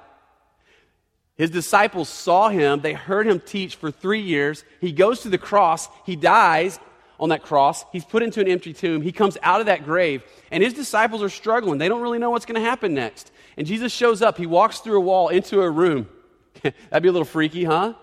His 1.38 1.52
disciples 1.52 2.10
saw 2.10 2.50
him, 2.50 2.82
they 2.82 2.94
heard 2.94 3.28
him 3.28 3.40
teach 3.40 3.76
for 3.76 3.92
three 3.92 4.22
years. 4.22 4.64
He 4.82 4.92
goes 4.92 5.22
to 5.22 5.30
the 5.30 5.38
cross, 5.38 5.88
he 6.06 6.16
dies 6.16 6.80
on 7.20 7.30
that 7.30 7.44
cross, 7.44 7.86
he's 7.92 8.06
put 8.06 8.24
into 8.24 8.42
an 8.42 8.48
empty 8.48 8.74
tomb, 8.74 9.02
he 9.02 9.12
comes 9.12 9.38
out 9.44 9.60
of 9.60 9.68
that 9.68 9.86
grave, 9.86 10.24
and 10.52 10.64
his 10.64 10.74
disciples 10.74 11.22
are 11.22 11.30
struggling. 11.30 11.78
They 11.78 11.90
don't 11.90 12.02
really 12.02 12.18
know 12.20 12.32
what's 12.32 12.46
going 12.46 12.62
to 12.62 12.68
happen 12.68 12.96
next. 12.96 13.32
And 13.56 13.68
Jesus 13.68 13.94
shows 13.94 14.22
up, 14.22 14.38
he 14.38 14.48
walks 14.48 14.80
through 14.80 14.98
a 14.98 15.02
wall 15.02 15.30
into 15.30 15.62
a 15.62 15.70
room. 15.70 16.10
That'd 16.64 17.04
be 17.04 17.10
a 17.10 17.12
little 17.12 17.26
freaky, 17.26 17.64
huh? 17.64 17.94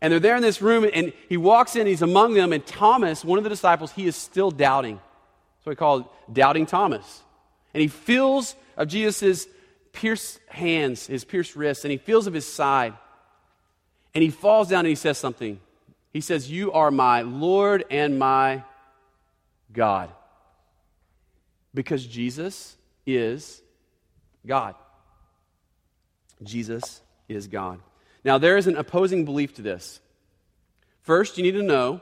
And 0.00 0.12
they're 0.12 0.20
there 0.20 0.36
in 0.36 0.42
this 0.42 0.62
room, 0.62 0.88
and 0.92 1.12
he 1.28 1.36
walks 1.36 1.74
in, 1.74 1.86
he's 1.86 2.02
among 2.02 2.34
them, 2.34 2.52
and 2.52 2.64
Thomas, 2.64 3.24
one 3.24 3.38
of 3.38 3.44
the 3.44 3.50
disciples, 3.50 3.90
he 3.92 4.06
is 4.06 4.14
still 4.14 4.52
doubting. 4.52 4.96
That's 4.96 5.66
what 5.66 5.70
we 5.70 5.76
call 5.76 6.12
doubting 6.32 6.66
Thomas. 6.66 7.22
And 7.74 7.80
he 7.80 7.88
feels 7.88 8.54
of 8.76 8.86
Jesus' 8.86 9.48
pierced 9.92 10.40
hands, 10.48 11.06
his 11.06 11.24
pierced 11.24 11.56
wrists, 11.56 11.84
and 11.84 11.92
he 11.92 11.98
feels 11.98 12.26
of 12.26 12.34
his 12.34 12.46
side. 12.46 12.94
And 14.14 14.22
he 14.22 14.30
falls 14.30 14.68
down 14.68 14.80
and 14.80 14.88
he 14.88 14.94
says 14.94 15.18
something. 15.18 15.60
He 16.12 16.20
says, 16.20 16.50
You 16.50 16.72
are 16.72 16.90
my 16.90 17.22
Lord 17.22 17.84
and 17.90 18.18
my 18.18 18.64
God. 19.72 20.10
Because 21.74 22.06
Jesus 22.06 22.76
is 23.06 23.62
God. 24.46 24.74
Jesus 26.42 27.02
is 27.28 27.46
God. 27.46 27.80
Now, 28.24 28.38
there 28.38 28.56
is 28.56 28.66
an 28.66 28.76
opposing 28.76 29.24
belief 29.24 29.54
to 29.54 29.62
this. 29.62 30.00
First, 31.02 31.38
you 31.38 31.44
need 31.44 31.52
to 31.52 31.62
know 31.62 32.00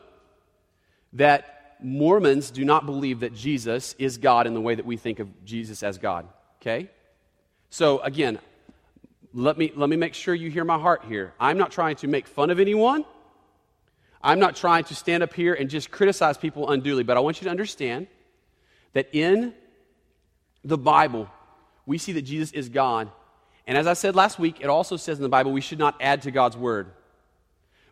that 1.12 1.76
Mormons 1.80 2.50
do 2.50 2.64
not 2.64 2.86
believe 2.86 3.20
that 3.20 3.34
Jesus 3.34 3.94
is 3.98 4.18
God 4.18 4.46
in 4.46 4.54
the 4.54 4.60
way 4.60 4.74
that 4.74 4.86
we 4.86 4.96
think 4.96 5.18
of 5.18 5.44
Jesus 5.44 5.82
as 5.82 5.98
God. 5.98 6.26
Okay? 6.60 6.90
So, 7.70 8.00
again, 8.00 8.38
let 9.34 9.58
me, 9.58 9.72
let 9.74 9.90
me 9.90 9.96
make 9.96 10.14
sure 10.14 10.34
you 10.34 10.50
hear 10.50 10.64
my 10.64 10.78
heart 10.78 11.04
here. 11.06 11.34
I'm 11.38 11.58
not 11.58 11.70
trying 11.70 11.96
to 11.96 12.08
make 12.08 12.26
fun 12.26 12.50
of 12.50 12.58
anyone. 12.58 13.04
I'm 14.22 14.38
not 14.38 14.56
trying 14.56 14.84
to 14.84 14.94
stand 14.94 15.22
up 15.22 15.34
here 15.34 15.54
and 15.54 15.68
just 15.68 15.90
criticize 15.90 16.38
people 16.38 16.70
unduly, 16.70 17.02
but 17.02 17.16
I 17.16 17.20
want 17.20 17.40
you 17.40 17.44
to 17.44 17.50
understand 17.50 18.06
that 18.94 19.08
in 19.12 19.52
the 20.64 20.78
Bible, 20.78 21.28
we 21.84 21.98
see 21.98 22.12
that 22.12 22.22
Jesus 22.22 22.50
is 22.52 22.68
God. 22.68 23.10
And 23.66 23.76
as 23.76 23.86
I 23.86 23.92
said 23.92 24.16
last 24.16 24.38
week, 24.38 24.56
it 24.60 24.68
also 24.68 24.96
says 24.96 25.18
in 25.18 25.22
the 25.22 25.28
Bible 25.28 25.52
we 25.52 25.60
should 25.60 25.78
not 25.78 25.96
add 26.00 26.22
to 26.22 26.30
God's 26.30 26.56
word. 26.56 26.90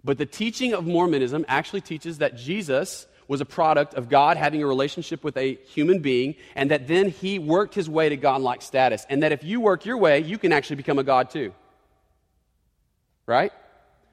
But 0.02 0.18
the 0.18 0.26
teaching 0.26 0.72
of 0.72 0.86
Mormonism 0.86 1.44
actually 1.48 1.80
teaches 1.80 2.18
that 2.18 2.36
Jesus 2.36 3.06
was 3.28 3.40
a 3.40 3.44
product 3.44 3.94
of 3.94 4.08
God 4.08 4.36
having 4.36 4.62
a 4.62 4.66
relationship 4.66 5.24
with 5.24 5.36
a 5.36 5.54
human 5.66 6.00
being, 6.00 6.34
and 6.54 6.70
that 6.70 6.86
then 6.86 7.08
he 7.08 7.38
worked 7.38 7.74
his 7.74 7.88
way 7.88 8.08
to 8.08 8.16
godlike 8.16 8.62
status. 8.62 9.06
And 9.08 9.22
that 9.22 9.32
if 9.32 9.42
you 9.44 9.60
work 9.60 9.84
your 9.84 9.96
way, 9.96 10.20
you 10.20 10.38
can 10.38 10.52
actually 10.52 10.76
become 10.76 10.98
a 10.98 11.04
God 11.04 11.30
too. 11.30 11.54
Right? 13.26 13.52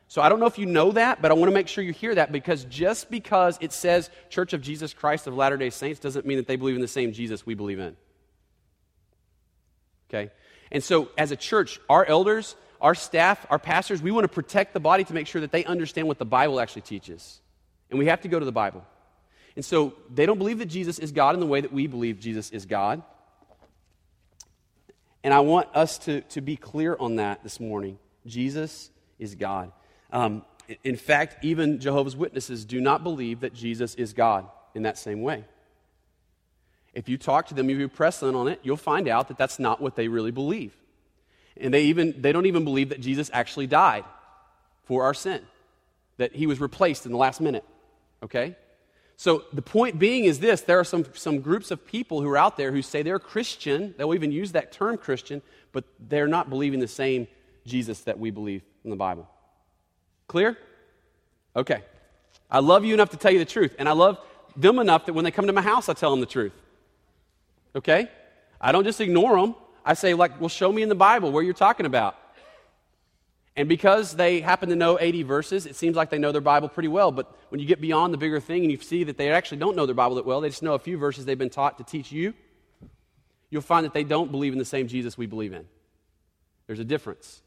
So 0.08 0.22
I 0.22 0.28
don't 0.28 0.40
know 0.42 0.46
if 0.46 0.58
you 0.58 0.66
know 0.66 0.92
that, 0.92 1.22
but 1.22 1.32
I 1.32 1.34
want 1.36 1.50
to 1.50 1.54
make 1.54 1.70
sure 1.70 1.84
you 1.84 1.94
hear 1.94 2.16
that 2.16 2.34
because 2.34 2.66
just 2.66 3.10
because 3.10 3.58
it 3.62 3.72
says 3.72 4.10
Church 4.30 4.52
of 4.52 4.62
Jesus 4.62 4.94
Christ 4.94 5.26
of 5.26 5.36
Latter 5.36 5.56
day 5.56 5.70
Saints 5.70 6.02
doesn't 6.02 6.26
mean 6.26 6.38
that 6.38 6.48
they 6.48 6.58
believe 6.58 6.76
in 6.76 6.82
the 6.82 6.88
same 6.88 7.14
Jesus 7.14 7.46
we 7.46 7.54
believe 7.54 7.80
in. 7.80 7.96
Okay? 10.10 10.32
And 10.70 10.84
so, 10.84 11.10
as 11.18 11.32
a 11.32 11.38
church, 11.38 11.80
our 11.90 12.06
elders, 12.06 12.56
our 12.82 12.96
staff, 12.96 13.46
our 13.50 13.60
pastors, 13.60 14.02
we 14.02 14.12
want 14.12 14.26
to 14.26 14.30
protect 14.30 14.74
the 14.74 14.80
body 14.80 15.04
to 15.06 15.14
make 15.14 15.28
sure 15.28 15.42
that 15.42 15.52
they 15.52 15.64
understand 15.64 16.08
what 16.08 16.18
the 16.18 16.26
Bible 16.26 16.60
actually 16.60 16.82
teaches. 16.82 17.40
And 17.90 18.00
we 18.00 18.08
have 18.08 18.22
to 18.22 18.28
go 18.28 18.40
to 18.40 18.46
the 18.46 18.52
Bible. 18.52 18.84
And 19.56 19.66
so 19.66 19.94
they 20.14 20.26
don't 20.26 20.38
believe 20.38 20.60
that 20.60 20.68
Jesus 20.68 21.00
is 21.00 21.12
God 21.12 21.36
in 21.36 21.42
the 21.42 21.48
way 21.48 21.62
that 21.62 21.74
we 21.74 21.88
believe 21.88 22.20
Jesus 22.20 22.52
is 22.52 22.66
God. 22.66 23.02
And 25.24 25.34
I 25.34 25.42
want 25.42 25.68
us 25.74 25.98
to, 26.00 26.22
to 26.22 26.42
be 26.42 26.56
clear 26.56 26.96
on 27.00 27.18
that 27.18 27.44
this 27.44 27.60
morning. 27.60 28.00
Jesus 28.26 28.90
is 29.20 29.36
God. 29.36 29.72
Um, 30.12 30.44
in 30.84 30.96
fact, 30.96 31.44
even 31.44 31.80
Jehovah's 31.80 32.16
Witnesses 32.16 32.66
do 32.66 32.80
not 32.82 33.04
believe 33.04 33.42
that 33.42 33.54
Jesus 33.54 33.96
is 33.96 34.14
God 34.14 34.48
in 34.74 34.84
that 34.84 34.98
same 34.98 35.22
way. 35.22 35.46
If 36.94 37.08
you 37.08 37.18
talk 37.18 37.48
to 37.48 37.54
them, 37.54 37.70
if 37.70 37.78
you 37.78 37.88
press 37.88 38.20
them 38.20 38.36
on 38.36 38.48
it, 38.48 38.60
you'll 38.64 38.78
find 38.78 39.08
out 39.08 39.28
that 39.28 39.38
that's 39.38 39.60
not 39.60 39.82
what 39.82 39.96
they 39.96 40.08
really 40.08 40.32
believe. 40.32 40.74
And 41.58 41.74
they, 41.74 41.84
even, 41.84 42.22
they 42.22 42.32
don't 42.32 42.46
even 42.46 42.64
believe 42.64 42.90
that 42.90 43.02
Jesus 43.02 43.30
actually 43.34 43.68
died 43.68 44.06
for 44.86 45.04
our 45.04 45.14
sin, 45.14 45.42
that 46.18 46.36
he 46.36 46.48
was 46.48 46.60
replaced 46.60 47.06
in 47.06 47.12
the 47.12 47.18
last 47.18 47.40
minute. 47.40 47.66
Okay? 48.24 48.56
So 49.22 49.44
the 49.54 49.62
point 49.62 50.00
being 50.00 50.26
is 50.26 50.40
this 50.40 50.62
there 50.62 50.80
are 50.80 50.84
some, 50.84 51.06
some 51.14 51.42
groups 51.42 51.70
of 51.70 51.86
people 51.86 52.22
who 52.22 52.30
are 52.30 52.40
out 52.40 52.58
there 52.58 52.72
who 52.72 52.82
say 52.82 53.04
they're 53.04 53.20
Christian, 53.20 53.94
they'll 53.96 54.16
even 54.16 54.32
use 54.32 54.54
that 54.54 54.72
term 54.72 54.98
Christian, 54.98 55.44
but 55.72 55.84
they're 56.00 56.28
not 56.28 56.50
believing 56.50 56.80
the 56.80 56.88
same 56.88 57.28
Jesus 57.64 58.00
that 58.06 58.18
we 58.18 58.32
believe 58.32 58.64
in 58.84 58.90
the 58.90 58.96
Bible. 58.96 59.30
Clear? 60.28 60.58
Okay. 61.56 61.84
I 62.50 62.62
love 62.62 62.84
you 62.84 62.96
enough 62.96 63.12
to 63.12 63.18
tell 63.18 63.32
you 63.32 63.38
the 63.38 63.46
truth, 63.46 63.76
and 63.78 63.88
I 63.88 63.92
love 63.92 64.18
them 64.58 64.80
enough 64.80 65.06
that 65.06 65.14
when 65.14 65.24
they 65.24 65.30
come 65.30 65.46
to 65.46 65.54
my 65.54 65.62
house, 65.62 65.88
I 65.88 65.94
tell 65.94 66.10
them 66.10 66.20
the 66.20 66.26
truth. 66.26 66.54
Okay? 67.76 68.10
I 68.60 68.72
don't 68.72 68.86
just 68.86 69.02
ignore 69.02 69.40
them. 69.40 69.54
I 69.86 69.94
say, 69.94 70.16
like, 70.16 70.40
well, 70.40 70.50
show 70.50 70.72
me 70.72 70.82
in 70.82 70.90
the 70.90 70.96
Bible 70.96 71.32
where 71.32 71.44
you're 71.44 71.54
talking 71.54 71.86
about. 71.86 72.18
And 73.56 73.68
because 73.68 74.16
they 74.16 74.40
happen 74.40 74.70
to 74.70 74.76
know 74.76 74.98
80 75.00 75.24
verses, 75.24 75.66
it 75.66 75.76
seems 75.76 75.96
like 75.96 76.10
they 76.10 76.18
know 76.18 76.32
their 76.32 76.40
Bible 76.40 76.70
pretty 76.70 76.88
well. 76.88 77.12
But 77.12 77.36
when 77.50 77.60
you 77.60 77.68
get 77.68 77.82
beyond 77.82 78.14
the 78.14 78.18
bigger 78.18 78.40
thing 78.40 78.64
and 78.64 78.72
you 78.72 78.78
see 78.78 79.04
that 79.04 79.18
they 79.18 79.30
actually 79.30 79.58
don't 79.58 79.76
know 79.76 79.86
their 79.86 79.96
Bible 79.96 80.16
that 80.16 80.26
well, 80.26 80.40
they 80.40 80.50
just 80.50 80.64
know 80.64 80.74
a 80.74 80.80
few 80.80 80.98
verses 80.98 81.26
they've 81.26 81.38
been 81.38 81.50
taught 81.50 81.78
to 81.78 81.84
teach 81.84 82.12
you, 82.12 82.34
you'll 83.50 83.62
find 83.62 83.86
that 83.86 83.94
they 83.94 84.06
don't 84.06 84.32
believe 84.32 84.54
in 84.54 84.60
the 84.60 84.66
same 84.66 84.88
Jesus 84.88 85.18
we 85.18 85.26
believe 85.26 85.52
in. 85.52 85.66
There's 86.68 86.80
a 86.80 86.86
difference. 86.86 87.42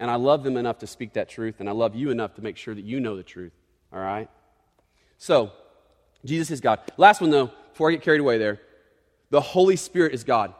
And 0.00 0.10
I 0.10 0.16
love 0.16 0.42
them 0.42 0.56
enough 0.56 0.78
to 0.78 0.86
speak 0.86 1.12
that 1.12 1.28
truth, 1.28 1.60
and 1.60 1.68
I 1.68 1.72
love 1.72 1.94
you 1.94 2.10
enough 2.10 2.34
to 2.34 2.42
make 2.42 2.56
sure 2.56 2.74
that 2.74 2.84
you 2.84 3.00
know 3.00 3.16
the 3.16 3.22
truth. 3.22 3.52
All 3.92 4.00
right? 4.00 4.28
So, 5.18 5.52
Jesus 6.24 6.50
is 6.50 6.60
God. 6.60 6.80
Last 6.96 7.20
one, 7.20 7.30
though, 7.30 7.50
before 7.70 7.90
I 7.90 7.92
get 7.92 8.02
carried 8.02 8.20
away 8.20 8.38
there 8.38 8.60
the 9.30 9.40
Holy 9.40 9.76
Spirit 9.76 10.14
is 10.14 10.22
God. 10.22 10.54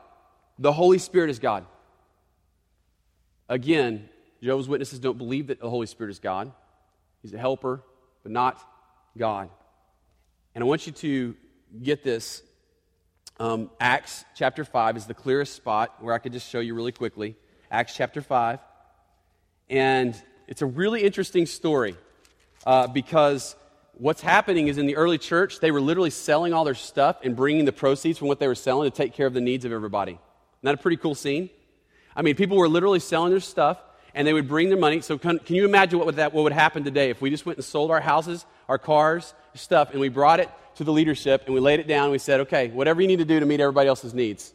The 0.59 0.73
Holy 0.73 0.99
Spirit 0.99 1.31
is 1.31 1.39
God. 1.39 1.65
Again, 3.55 4.09
Jehovah's 4.43 4.67
Witnesses 4.67 4.99
don't 4.99 5.17
believe 5.17 5.47
that 5.47 5.61
the 5.61 5.71
Holy 5.71 5.87
Spirit 5.87 6.11
is 6.11 6.19
God. 6.19 6.51
He's 7.23 7.33
a 7.35 7.39
helper, 7.39 7.85
but 8.25 8.33
not 8.33 8.61
God. 9.17 9.49
And 10.57 10.65
I 10.65 10.67
want 10.67 10.89
you 10.89 10.93
to 10.93 11.37
get 11.81 12.03
this. 12.03 12.43
Um, 13.39 13.71
Acts 13.79 14.25
chapter 14.35 14.65
5 14.65 14.97
is 14.97 15.07
the 15.07 15.15
clearest 15.15 15.55
spot 15.55 15.95
where 16.01 16.13
I 16.13 16.19
could 16.19 16.33
just 16.33 16.51
show 16.51 16.59
you 16.59 16.75
really 16.75 16.91
quickly. 16.91 17.37
Acts 17.71 17.95
chapter 17.95 18.23
5. 18.23 18.59
And 19.71 20.21
it's 20.49 20.63
a 20.63 20.67
really 20.67 21.05
interesting 21.05 21.47
story 21.47 21.97
uh, 22.67 22.89
because 22.89 23.55
what's 23.93 24.21
happening 24.21 24.67
is 24.67 24.79
in 24.79 24.87
the 24.87 24.97
early 24.97 25.19
church, 25.19 25.61
they 25.61 25.71
were 25.71 25.81
literally 25.81 26.11
selling 26.11 26.53
all 26.53 26.65
their 26.65 26.75
stuff 26.75 27.19
and 27.23 27.37
bringing 27.37 27.67
the 27.67 27.73
proceeds 27.73 28.19
from 28.19 28.27
what 28.27 28.41
they 28.41 28.49
were 28.49 28.57
selling 28.57 28.91
to 28.91 28.97
take 28.97 29.13
care 29.13 29.29
of 29.29 29.33
the 29.33 29.41
needs 29.41 29.65
of 29.65 29.71
everybody. 29.71 30.15
Isn't 30.15 30.21
that 30.63 30.75
a 30.75 30.79
pretty 30.79 30.97
cool 30.97 31.15
scene? 31.15 31.51
I 32.17 32.23
mean, 32.23 32.35
people 32.35 32.57
were 32.57 32.69
literally 32.69 33.01
selling 33.01 33.31
their 33.31 33.41
stuff 33.41 33.79
and 34.15 34.27
they 34.27 34.33
would 34.33 34.49
bring 34.49 34.69
their 34.69 34.79
money. 34.79 35.01
So, 35.01 35.19
can, 35.19 35.39
can 35.39 35.57
you 35.57 35.65
imagine 35.65 35.99
what 35.99 36.07
would, 36.07 36.17
that, 36.17 36.33
what 36.33 36.45
would 36.45 36.53
happen 36.53 36.85
today 36.85 37.11
if 37.11 37.21
we 37.21 37.31
just 37.31 37.47
went 37.47 37.59
and 37.59 37.65
sold 37.65 37.91
our 37.91 38.01
houses, 38.01 38.47
our 38.69 38.79
cars, 38.79 39.35
stuff, 39.55 39.91
and 39.91 40.01
we 40.01 40.09
brought 40.09 40.41
it 40.41 40.49
to 40.77 40.85
the 40.85 40.93
leadership 40.93 41.43
and 41.47 41.55
we 41.55 41.61
laid 41.61 41.81
it 41.81 41.87
down 41.87 42.05
and 42.05 42.13
we 42.13 42.19
said, 42.19 42.41
okay, 42.41 42.69
whatever 42.69 43.01
you 43.01 43.09
need 43.09 43.19
to 43.19 43.25
do 43.25 43.41
to 43.41 43.47
meet 43.47 43.61
everybody 43.61 43.89
else's 43.89 44.15
needs. 44.15 44.53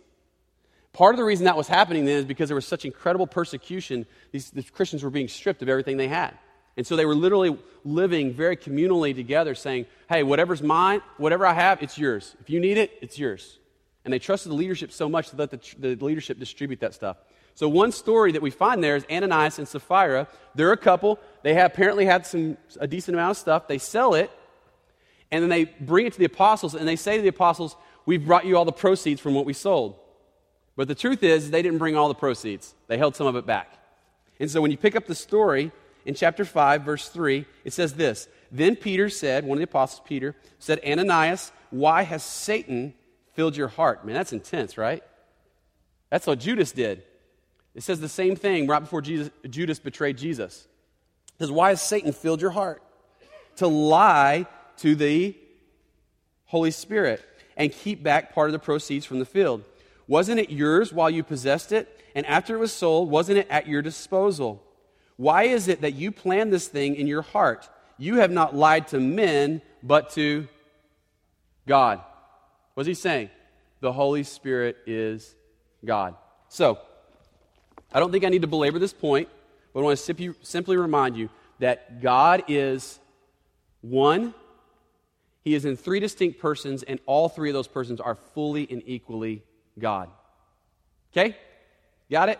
Part 0.91 1.13
of 1.13 1.17
the 1.17 1.23
reason 1.23 1.45
that 1.45 1.55
was 1.55 1.67
happening 1.67 2.05
then 2.05 2.17
is 2.17 2.25
because 2.25 2.49
there 2.49 2.55
was 2.55 2.65
such 2.65 2.83
incredible 2.83 3.27
persecution. 3.27 4.05
These, 4.31 4.51
Christians 4.73 5.03
were 5.03 5.09
being 5.09 5.27
stripped 5.27 5.61
of 5.61 5.69
everything 5.69 5.97
they 5.97 6.07
had. 6.07 6.37
And 6.77 6.87
so 6.87 6.95
they 6.95 7.05
were 7.05 7.15
literally 7.15 7.57
living 7.83 8.33
very 8.33 8.55
communally 8.55 9.13
together, 9.13 9.53
saying, 9.53 9.85
hey, 10.07 10.23
whatever's 10.23 10.63
mine, 10.63 11.01
whatever 11.17 11.45
I 11.45 11.53
have, 11.53 11.83
it's 11.83 11.97
yours. 11.97 12.35
If 12.39 12.49
you 12.49 12.59
need 12.59 12.77
it, 12.77 12.91
it's 13.01 13.19
yours. 13.19 13.59
And 14.05 14.13
they 14.13 14.19
trusted 14.19 14.51
the 14.51 14.55
leadership 14.55 14.91
so 14.91 15.09
much 15.09 15.29
to 15.29 15.35
let 15.35 15.51
the, 15.51 15.59
the 15.77 16.03
leadership 16.03 16.39
distribute 16.39 16.79
that 16.79 16.93
stuff. 16.93 17.17
So 17.59 17.67
one 17.67 17.91
story 17.91 18.31
that 18.31 18.41
we 18.41 18.51
find 18.51 18.81
there 18.81 18.95
is 18.95 19.05
Ananias 19.11 19.59
and 19.59 19.67
Sapphira. 19.67 20.29
They're 20.55 20.71
a 20.71 20.77
couple. 20.77 21.19
They 21.43 21.55
have 21.55 21.73
apparently 21.73 22.05
had 22.05 22.25
some 22.25 22.55
a 22.79 22.87
decent 22.87 23.15
amount 23.15 23.31
of 23.31 23.37
stuff. 23.37 23.67
They 23.67 23.79
sell 23.79 24.13
it, 24.13 24.31
and 25.29 25.43
then 25.43 25.49
they 25.49 25.65
bring 25.65 26.05
it 26.05 26.13
to 26.13 26.19
the 26.19 26.23
apostles, 26.23 26.73
and 26.73 26.87
they 26.87 26.95
say 26.95 27.17
to 27.17 27.21
the 27.21 27.27
apostles, 27.27 27.75
"We've 28.05 28.25
brought 28.25 28.45
you 28.45 28.55
all 28.55 28.63
the 28.63 28.71
proceeds 28.71 29.19
from 29.19 29.33
what 29.33 29.45
we 29.45 29.51
sold." 29.51 29.99
But 30.77 30.87
the 30.87 30.95
truth 30.95 31.21
is, 31.21 31.51
they 31.51 31.61
didn't 31.61 31.79
bring 31.79 31.97
all 31.97 32.07
the 32.07 32.15
proceeds. 32.15 32.75
They 32.87 32.97
held 32.97 33.17
some 33.17 33.27
of 33.27 33.35
it 33.35 33.45
back. 33.45 33.73
And 34.39 34.49
so 34.49 34.61
when 34.61 34.71
you 34.71 34.77
pick 34.77 34.95
up 34.95 35.05
the 35.05 35.13
story 35.13 35.73
in 36.05 36.15
chapter 36.15 36.45
5, 36.45 36.83
verse 36.83 37.09
3, 37.09 37.45
it 37.65 37.73
says 37.73 37.95
this 37.95 38.29
Then 38.53 38.77
Peter 38.77 39.09
said, 39.09 39.43
one 39.43 39.57
of 39.57 39.59
the 39.59 39.65
apostles, 39.65 40.01
Peter, 40.07 40.33
said, 40.59 40.79
Ananias, 40.87 41.51
why 41.71 42.03
has 42.03 42.23
Satan 42.23 42.93
filled 43.33 43.57
your 43.57 43.67
heart? 43.67 44.05
Man, 44.05 44.15
that's 44.15 44.31
intense, 44.31 44.77
right? 44.77 45.03
That's 46.09 46.25
what 46.25 46.39
Judas 46.39 46.71
did. 46.71 47.03
It 47.79 47.83
says 47.83 48.01
the 48.01 48.09
same 48.09 48.35
thing 48.35 48.67
right 48.67 48.81
before 48.81 49.01
Jesus, 49.01 49.29
Judas 49.49 49.79
betrayed 49.79 50.17
Jesus. 50.17 50.67
It 51.29 51.39
says, 51.39 51.49
Why 51.49 51.69
has 51.69 51.81
Satan 51.81 52.11
filled 52.11 52.41
your 52.41 52.51
heart? 52.51 52.83
To 53.55 53.67
lie 53.67 54.47
to 54.79 54.95
the 54.95 55.33
Holy 56.47 56.71
Spirit 56.71 57.23
and 57.55 57.71
keep 57.71 58.03
back 58.03 58.35
part 58.35 58.49
of 58.49 58.51
the 58.51 58.59
proceeds 58.59 59.05
from 59.05 59.19
the 59.19 59.25
field. 59.25 59.63
Wasn't 60.09 60.41
it 60.41 60.49
yours 60.49 60.91
while 60.91 61.09
you 61.09 61.23
possessed 61.23 61.71
it? 61.71 61.87
And 62.13 62.25
after 62.25 62.53
it 62.53 62.59
was 62.59 62.73
sold, 62.73 63.09
wasn't 63.09 63.37
it 63.37 63.47
at 63.49 63.65
your 63.65 63.81
disposal? 63.81 64.61
Why 65.15 65.43
is 65.43 65.69
it 65.69 65.79
that 65.79 65.93
you 65.93 66.11
planned 66.11 66.51
this 66.51 66.67
thing 66.67 66.97
in 66.97 67.07
your 67.07 67.21
heart? 67.21 67.69
You 67.97 68.15
have 68.15 68.29
not 68.29 68.53
lied 68.53 68.89
to 68.89 68.99
men, 68.99 69.61
but 69.81 70.09
to 70.15 70.49
God. 71.65 72.01
What's 72.73 72.87
he 72.87 72.93
saying? 72.93 73.29
The 73.79 73.93
Holy 73.93 74.23
Spirit 74.23 74.75
is 74.85 75.33
God. 75.85 76.15
So, 76.49 76.79
I 77.91 77.99
don't 77.99 78.11
think 78.11 78.23
I 78.23 78.29
need 78.29 78.41
to 78.41 78.47
belabor 78.47 78.79
this 78.79 78.93
point, 78.93 79.27
but 79.73 79.79
I 79.79 79.83
want 79.83 79.97
to 79.97 80.35
simply 80.41 80.77
remind 80.77 81.17
you 81.17 81.29
that 81.59 82.01
God 82.01 82.43
is 82.47 82.99
one, 83.81 84.33
He 85.43 85.55
is 85.55 85.65
in 85.65 85.75
three 85.75 85.99
distinct 85.99 86.39
persons, 86.39 86.83
and 86.83 86.99
all 87.05 87.29
three 87.29 87.49
of 87.49 87.53
those 87.53 87.67
persons 87.67 87.99
are 87.99 88.15
fully 88.33 88.67
and 88.69 88.83
equally 88.85 89.43
God. 89.77 90.09
Okay? 91.11 91.37
Got 92.11 92.29
it? 92.29 92.39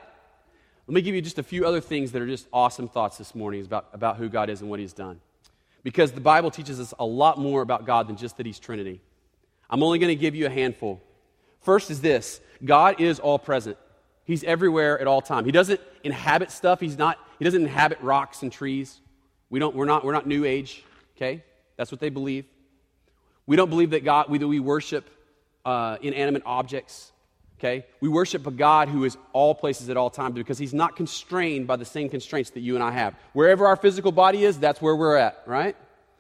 Let 0.87 0.93
me 0.93 1.01
give 1.01 1.13
you 1.13 1.21
just 1.21 1.37
a 1.37 1.43
few 1.43 1.65
other 1.65 1.81
things 1.81 2.11
that 2.11 2.21
are 2.21 2.27
just 2.27 2.47
awesome 2.51 2.87
thoughts 2.87 3.17
this 3.17 3.35
morning 3.35 3.63
about, 3.63 3.89
about 3.93 4.17
who 4.17 4.27
God 4.29 4.49
is 4.49 4.61
and 4.61 4.69
what 4.69 4.79
He's 4.79 4.93
done. 4.93 5.19
because 5.81 6.11
the 6.11 6.21
Bible 6.21 6.51
teaches 6.51 6.79
us 6.79 6.93
a 6.99 7.05
lot 7.05 7.37
more 7.39 7.61
about 7.61 7.85
God 7.85 8.07
than 8.09 8.17
just 8.17 8.37
that 8.37 8.45
He's 8.45 8.59
Trinity. 8.59 9.01
I'm 9.69 9.83
only 9.83 9.99
going 9.99 10.09
to 10.09 10.19
give 10.19 10.35
you 10.35 10.45
a 10.45 10.49
handful. 10.49 11.01
First 11.61 11.91
is 11.91 12.01
this 12.01 12.41
God 12.63 12.99
is 12.99 13.19
all 13.19 13.39
present. 13.39 13.77
He's 14.29 14.43
everywhere 14.43 14.99
at 15.01 15.07
all 15.07 15.21
time. 15.21 15.43
He 15.43 15.51
doesn't 15.51 15.81
inhabit 16.03 16.51
stuff. 16.51 16.79
He's 16.79 16.99
not, 16.99 17.17
he 17.39 17.45
doesn't 17.45 17.63
inhabit 17.63 17.99
rocks 17.99 18.43
and 18.43 18.51
trees. 18.51 19.01
We 19.49 19.57
don't, 19.57 19.75
we're, 19.75 19.85
not, 19.85 20.05
we're 20.05 20.13
not 20.13 20.27
New 20.27 20.45
Age, 20.45 20.83
okay? 21.17 21.43
That's 21.77 21.91
what 21.91 21.99
they 21.99 22.09
believe. 22.09 22.45
We 23.47 23.55
don't 23.55 23.71
believe 23.71 23.89
that 23.89 24.05
God, 24.05 24.29
we, 24.29 24.37
that 24.37 24.47
we 24.47 24.59
worship 24.59 25.09
uh, 25.65 25.97
inanimate 26.03 26.43
objects, 26.45 27.11
okay? 27.57 27.87
We 28.01 28.07
worship 28.07 28.45
a 28.45 28.51
God 28.51 28.87
who 28.87 29.03
is 29.03 29.17
all 29.33 29.55
places 29.55 29.89
at 29.89 29.97
all 29.97 30.11
times 30.11 30.35
because 30.35 30.59
he's 30.59 30.75
not 30.75 30.95
constrained 30.95 31.65
by 31.65 31.77
the 31.77 31.85
same 31.85 32.07
constraints 32.07 32.51
that 32.51 32.59
you 32.59 32.75
and 32.75 32.83
I 32.83 32.91
have. 32.91 33.15
Wherever 33.33 33.65
our 33.65 33.77
physical 33.77 34.11
body 34.11 34.43
is, 34.43 34.59
that's 34.59 34.79
where 34.79 34.95
we're 34.95 35.15
at, 35.15 35.41
right? 35.47 35.75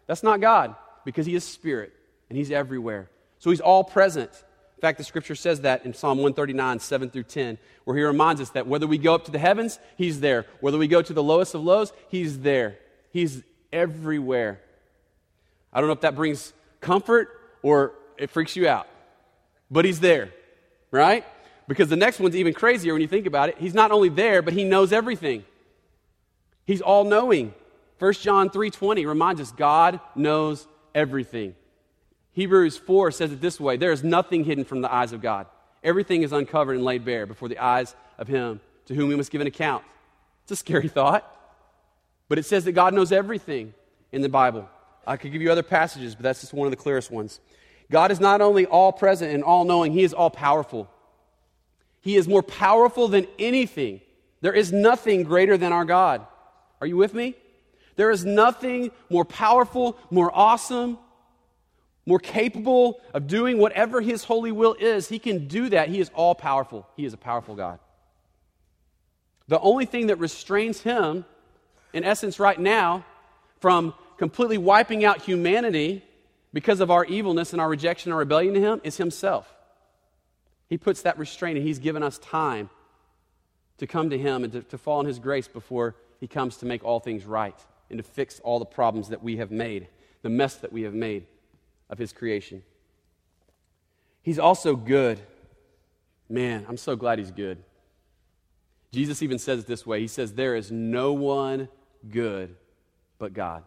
That's 0.07 0.23
not 0.23 0.41
God 0.41 0.75
because 1.05 1.27
he 1.27 1.35
is 1.35 1.43
spirit 1.43 1.93
and 2.27 2.39
he's 2.39 2.49
everywhere. 2.49 3.07
So 3.37 3.51
he's 3.51 3.61
all 3.61 3.83
present. 3.83 4.31
In 4.79 4.81
fact, 4.81 4.97
the 4.97 5.03
scripture 5.03 5.35
says 5.35 5.59
that 5.61 5.83
in 5.83 5.93
Psalm 5.93 6.19
139, 6.19 6.79
7 6.79 7.09
through 7.09 7.23
10, 7.23 7.57
where 7.83 7.97
he 7.97 8.03
reminds 8.03 8.39
us 8.39 8.51
that 8.51 8.65
whether 8.65 8.87
we 8.87 8.97
go 8.97 9.13
up 9.13 9.25
to 9.25 9.31
the 9.31 9.37
heavens, 9.37 9.77
he's 9.97 10.21
there. 10.21 10.45
Whether 10.61 10.77
we 10.77 10.87
go 10.87 11.01
to 11.01 11.11
the 11.11 11.21
lowest 11.21 11.53
of 11.53 11.61
lows, 11.65 11.91
he's 12.07 12.39
there. 12.39 12.77
He's 13.11 13.43
everywhere. 13.73 14.61
I 15.73 15.81
don't 15.81 15.87
know 15.87 15.93
if 15.95 15.99
that 15.99 16.15
brings 16.15 16.53
comfort 16.79 17.27
or 17.61 17.91
it 18.17 18.29
freaks 18.29 18.55
you 18.55 18.69
out, 18.69 18.87
but 19.69 19.83
he's 19.83 19.99
there, 19.99 20.31
right? 20.91 21.25
Because 21.67 21.89
the 21.89 21.97
next 21.97 22.21
one's 22.21 22.37
even 22.37 22.53
crazier 22.53 22.93
when 22.93 23.01
you 23.01 23.07
think 23.09 23.25
about 23.25 23.49
it. 23.49 23.57
He's 23.57 23.73
not 23.73 23.91
only 23.91 24.07
there, 24.07 24.41
but 24.41 24.53
he 24.53 24.63
knows 24.63 24.93
everything. 24.93 25.43
He's 26.65 26.79
all 26.79 27.03
knowing. 27.03 27.53
1 27.97 28.13
John 28.13 28.49
3:20 28.49 29.05
reminds 29.05 29.41
us 29.41 29.51
God 29.51 29.99
knows 30.15 30.69
everything. 30.95 31.55
Hebrews 32.33 32.77
4 32.77 33.11
says 33.11 33.31
it 33.31 33.41
this 33.41 33.59
way 33.59 33.77
there 33.77 33.91
is 33.91 34.03
nothing 34.03 34.43
hidden 34.43 34.65
from 34.65 34.81
the 34.81 34.93
eyes 34.93 35.13
of 35.13 35.21
God. 35.21 35.47
Everything 35.83 36.23
is 36.23 36.31
uncovered 36.31 36.75
and 36.75 36.85
laid 36.85 37.05
bare 37.05 37.25
before 37.25 37.47
the 37.47 37.57
eyes 37.57 37.95
of 38.17 38.27
Him 38.27 38.59
to 38.85 38.93
whom 38.93 39.09
we 39.09 39.15
must 39.15 39.31
give 39.31 39.41
an 39.41 39.47
account. 39.47 39.83
It's 40.43 40.51
a 40.51 40.55
scary 40.55 40.87
thought, 40.89 41.25
but 42.27 42.37
it 42.37 42.45
says 42.45 42.65
that 42.65 42.73
God 42.73 42.93
knows 42.93 43.11
everything 43.11 43.73
in 44.11 44.21
the 44.21 44.29
Bible. 44.29 44.69
I 45.07 45.17
could 45.17 45.31
give 45.31 45.41
you 45.41 45.51
other 45.51 45.63
passages, 45.63 46.15
but 46.15 46.23
that's 46.23 46.41
just 46.41 46.53
one 46.53 46.67
of 46.67 46.71
the 46.71 46.77
clearest 46.77 47.11
ones. 47.11 47.39
God 47.91 48.11
is 48.11 48.19
not 48.19 48.41
only 48.41 48.65
all 48.65 48.91
present 48.91 49.33
and 49.33 49.43
all 49.43 49.65
knowing, 49.65 49.91
He 49.91 50.03
is 50.03 50.13
all 50.13 50.29
powerful. 50.29 50.89
He 52.01 52.15
is 52.15 52.27
more 52.27 52.43
powerful 52.43 53.07
than 53.07 53.27
anything. 53.37 54.01
There 54.41 54.53
is 54.53 54.71
nothing 54.71 55.23
greater 55.23 55.57
than 55.57 55.73
our 55.73 55.85
God. 55.85 56.25
Are 56.79 56.87
you 56.87 56.95
with 56.95 57.13
me? 57.13 57.35
There 57.95 58.11
is 58.11 58.23
nothing 58.23 58.91
more 59.09 59.25
powerful, 59.25 59.97
more 60.09 60.31
awesome, 60.33 60.97
more 62.09 62.17
capable 62.17 62.99
of 63.13 63.27
doing 63.27 63.59
whatever 63.59 64.01
His 64.01 64.23
holy 64.23 64.51
will 64.51 64.73
is. 64.73 65.07
He 65.07 65.19
can 65.19 65.47
do 65.47 65.69
that. 65.69 65.89
He 65.89 65.99
is 65.99 66.09
all 66.15 66.33
powerful. 66.33 66.87
He 66.97 67.05
is 67.05 67.13
a 67.13 67.17
powerful 67.17 67.53
God. 67.53 67.77
The 69.47 69.59
only 69.59 69.85
thing 69.85 70.07
that 70.07 70.17
restrains 70.17 70.81
Him, 70.81 71.23
in 71.93 72.03
essence, 72.03 72.39
right 72.39 72.59
now, 72.59 73.05
from 73.59 73.93
completely 74.17 74.57
wiping 74.57 75.05
out 75.05 75.21
humanity 75.21 76.03
because 76.51 76.79
of 76.79 76.89
our 76.89 77.05
evilness 77.05 77.53
and 77.53 77.61
our 77.61 77.69
rejection 77.69 78.09
and 78.09 78.13
our 78.15 78.19
rebellion 78.19 78.55
to 78.55 78.59
Him 78.59 78.81
is 78.83 78.97
Himself. 78.97 79.47
He 80.67 80.79
puts 80.79 81.03
that 81.03 81.19
restraint, 81.19 81.59
and 81.59 81.67
He's 81.67 81.77
given 81.77 82.01
us 82.01 82.17
time 82.17 82.71
to 83.77 83.85
come 83.85 84.09
to 84.09 84.17
Him 84.17 84.43
and 84.43 84.53
to, 84.53 84.63
to 84.63 84.79
fall 84.79 84.99
in 84.99 85.05
His 85.05 85.19
grace 85.19 85.47
before 85.47 85.95
He 86.19 86.27
comes 86.27 86.57
to 86.57 86.65
make 86.65 86.83
all 86.83 86.99
things 86.99 87.23
right 87.23 87.57
and 87.91 87.99
to 87.99 88.03
fix 88.03 88.39
all 88.39 88.57
the 88.57 88.65
problems 88.65 89.09
that 89.09 89.21
we 89.21 89.37
have 89.37 89.51
made, 89.51 89.89
the 90.23 90.29
mess 90.29 90.55
that 90.55 90.73
we 90.73 90.81
have 90.81 90.95
made 90.95 91.27
of 91.89 91.97
his 91.97 92.13
creation. 92.13 92.63
He's 94.21 94.39
also 94.39 94.75
good. 94.75 95.19
Man, 96.29 96.65
I'm 96.69 96.77
so 96.77 96.95
glad 96.95 97.19
he's 97.19 97.31
good. 97.31 97.57
Jesus 98.91 99.21
even 99.21 99.39
says 99.39 99.59
it 99.59 99.67
this 99.67 99.85
way 99.85 99.99
He 99.99 100.07
says, 100.07 100.33
There 100.33 100.55
is 100.55 100.71
no 100.71 101.13
one 101.13 101.69
good 102.09 102.55
but 103.17 103.33
God. 103.33 103.63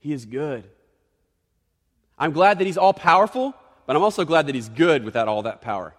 He 0.00 0.12
is 0.12 0.24
good. 0.24 0.64
I'm 2.18 2.32
glad 2.32 2.58
that 2.58 2.66
he's 2.66 2.78
all 2.78 2.92
powerful, 2.92 3.54
but 3.86 3.96
I'm 3.96 4.02
also 4.02 4.24
glad 4.24 4.46
that 4.46 4.54
he's 4.54 4.68
good 4.68 5.04
without 5.04 5.28
all 5.28 5.42
that 5.42 5.60
power. 5.60 5.94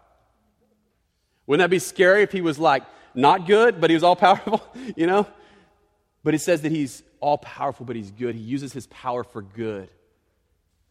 Wouldn't 1.46 1.64
that 1.64 1.70
be 1.70 1.80
scary 1.80 2.24
if 2.24 2.32
he 2.32 2.42
was 2.42 2.58
like 2.58 2.84
not 3.14 3.46
good, 3.46 3.82
but 3.82 3.90
he 3.90 3.96
was 3.96 4.04
all 4.04 4.16
powerful, 4.16 4.62
you 4.96 5.08
know? 5.08 5.28
But 6.24 6.34
it 6.34 6.40
says 6.40 6.62
that 6.62 6.72
he's 6.72 7.04
all 7.20 7.38
powerful, 7.38 7.86
but 7.86 7.96
he's 7.96 8.12
good. 8.12 8.36
He 8.36 8.42
uses 8.42 8.74
his 8.74 8.88
power 8.88 9.24
for 9.24 9.42
good 9.42 9.90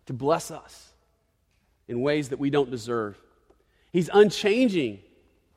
to 0.07 0.13
bless 0.13 0.51
us 0.51 0.93
in 1.89 2.01
ways 2.01 2.31
that 2.31 2.39
we 2.39 2.51
don't 2.51 2.71
deserve. 2.71 3.19
He's 3.93 4.11
unchanging. 4.13 5.01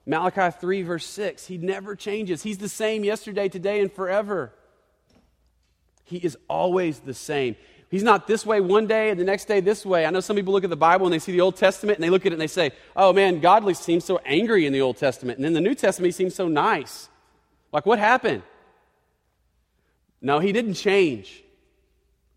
Malachi 0.06 0.56
3, 0.58 0.82
verse 0.84 1.06
6. 1.06 1.48
He 1.48 1.58
never 1.58 1.96
changes. 1.96 2.44
He's 2.44 2.58
the 2.58 2.70
same 2.70 3.04
yesterday, 3.04 3.50
today, 3.50 3.82
and 3.82 3.92
forever. 3.92 4.54
He 6.04 6.18
is 6.18 6.38
always 6.48 7.00
the 7.00 7.14
same. 7.14 7.56
He's 7.90 8.04
not 8.04 8.28
this 8.28 8.46
way 8.46 8.60
one 8.60 8.86
day 8.86 9.10
and 9.10 9.20
the 9.20 9.24
next 9.24 9.46
day 9.46 9.60
this 9.60 9.86
way. 9.86 10.06
I 10.06 10.10
know 10.10 10.20
some 10.20 10.36
people 10.36 10.54
look 10.54 10.64
at 10.64 10.70
the 10.70 10.76
Bible 10.76 11.06
and 11.06 11.14
they 11.14 11.20
see 11.20 11.32
the 11.32 11.42
Old 11.42 11.56
Testament 11.56 11.98
and 11.98 12.04
they 12.04 12.10
look 12.10 12.26
at 12.26 12.32
it 12.32 12.34
and 12.34 12.42
they 12.42 12.48
say, 12.48 12.72
oh 12.96 13.14
man, 13.14 13.40
God 13.40 13.76
seems 13.78 14.04
so 14.04 14.20
angry 14.26 14.66
in 14.66 14.74
the 14.74 14.82
Old 14.82 14.98
Testament. 14.98 15.38
And 15.38 15.46
in 15.46 15.54
the 15.54 15.62
New 15.62 15.76
Testament, 15.76 16.08
he 16.08 16.12
seems 16.12 16.36
so 16.36 16.48
nice. 16.48 17.10
Like, 17.72 17.86
what 17.86 18.00
happened? 18.00 18.44
No, 20.22 20.40
he 20.40 20.52
didn't 20.52 20.74
change. 20.74 21.44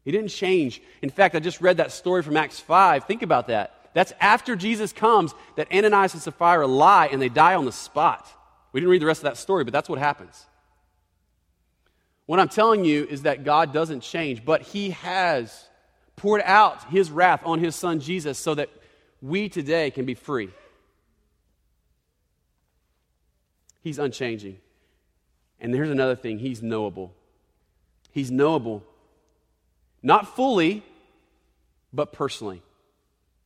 He 0.05 0.13
didn't 0.13 0.31
change. 0.31 0.81
In 1.03 1.11
fact, 1.11 1.35
I 1.35 1.41
just 1.41 1.61
read 1.61 1.77
that 1.77 1.93
story 1.93 2.23
from 2.23 2.37
Acts 2.37 2.59
5. 2.59 3.05
Think 3.05 3.23
about 3.23 3.49
that. 3.49 3.75
That's 3.93 4.13
after 4.21 4.57
Jesus 4.57 4.93
comes 4.93 5.35
that 5.57 5.71
Ananias 5.73 6.15
and 6.15 6.23
Sapphira 6.23 6.67
lie 6.67 7.07
and 7.07 7.21
they 7.21 7.29
die 7.29 7.55
on 7.55 7.65
the 7.65 7.73
spot. 7.73 8.27
We 8.73 8.81
didn't 8.81 8.91
read 8.91 9.03
the 9.03 9.07
rest 9.07 9.21
of 9.21 9.25
that 9.25 9.37
story, 9.37 9.65
but 9.65 9.73
that's 9.73 9.89
what 9.89 9.99
happens. 9.99 10.47
What 12.27 12.39
I'm 12.39 12.49
telling 12.49 12.85
you 12.85 13.07
is 13.11 13.23
that 13.23 13.45
God 13.45 13.73
doesn't 13.73 14.03
change, 14.03 14.45
but 14.45 14.63
He 14.63 14.91
has 14.91 15.69
poured 16.15 16.43
out 16.45 16.85
His 16.85 17.11
wrath 17.11 17.43
on 17.45 17.59
His 17.59 17.75
Son 17.75 17.99
Jesus 17.99 18.39
so 18.39 18.55
that 18.55 18.69
we 19.21 19.49
today 19.49 19.91
can 19.91 20.07
be 20.07 20.15
free. 20.15 20.51
He's 23.83 23.99
unchanging. 23.99 24.59
And 25.59 25.75
here's 25.75 25.91
another 25.91 26.15
thing 26.15 26.39
He's 26.39 26.63
knowable. 26.63 27.13
He's 28.13 28.31
knowable 28.31 28.85
not 30.03 30.35
fully, 30.37 30.83
but 31.93 32.13
personally. 32.13 32.63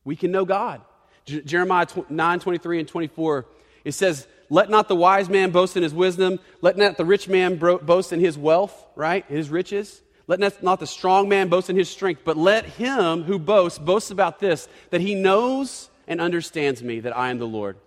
We 0.03 0.15
can 0.15 0.31
know 0.31 0.45
God. 0.45 0.81
J- 1.25 1.41
Jeremiah 1.41 1.87
9 2.09 2.39
23 2.39 2.79
and 2.79 2.87
24, 2.87 3.45
it 3.83 3.93
says, 3.93 4.27
Let 4.49 4.69
not 4.69 4.87
the 4.87 4.95
wise 4.95 5.29
man 5.29 5.51
boast 5.51 5.75
in 5.75 5.83
his 5.83 5.93
wisdom, 5.93 6.39
let 6.61 6.77
not 6.77 6.97
the 6.97 7.05
rich 7.05 7.27
man 7.27 7.57
bro- 7.57 7.79
boast 7.79 8.13
in 8.13 8.19
his 8.19 8.37
wealth, 8.37 8.85
right? 8.95 9.25
His 9.27 9.49
riches. 9.49 10.01
Let 10.27 10.63
not 10.63 10.79
the 10.79 10.87
strong 10.87 11.29
man 11.29 11.49
boast 11.49 11.69
in 11.69 11.75
his 11.75 11.87
strength, 11.87 12.21
but 12.25 12.35
let 12.35 12.65
him 12.65 13.23
who 13.23 13.37
boasts 13.37 13.77
boast 13.77 14.09
about 14.09 14.39
this, 14.39 14.67
that 14.89 14.99
he 14.99 15.13
knows 15.13 15.89
and 16.07 16.19
understands 16.19 16.81
me, 16.81 17.01
that 17.01 17.15
I 17.15 17.29
am 17.29 17.37
the 17.37 17.45
Lord. 17.45 17.77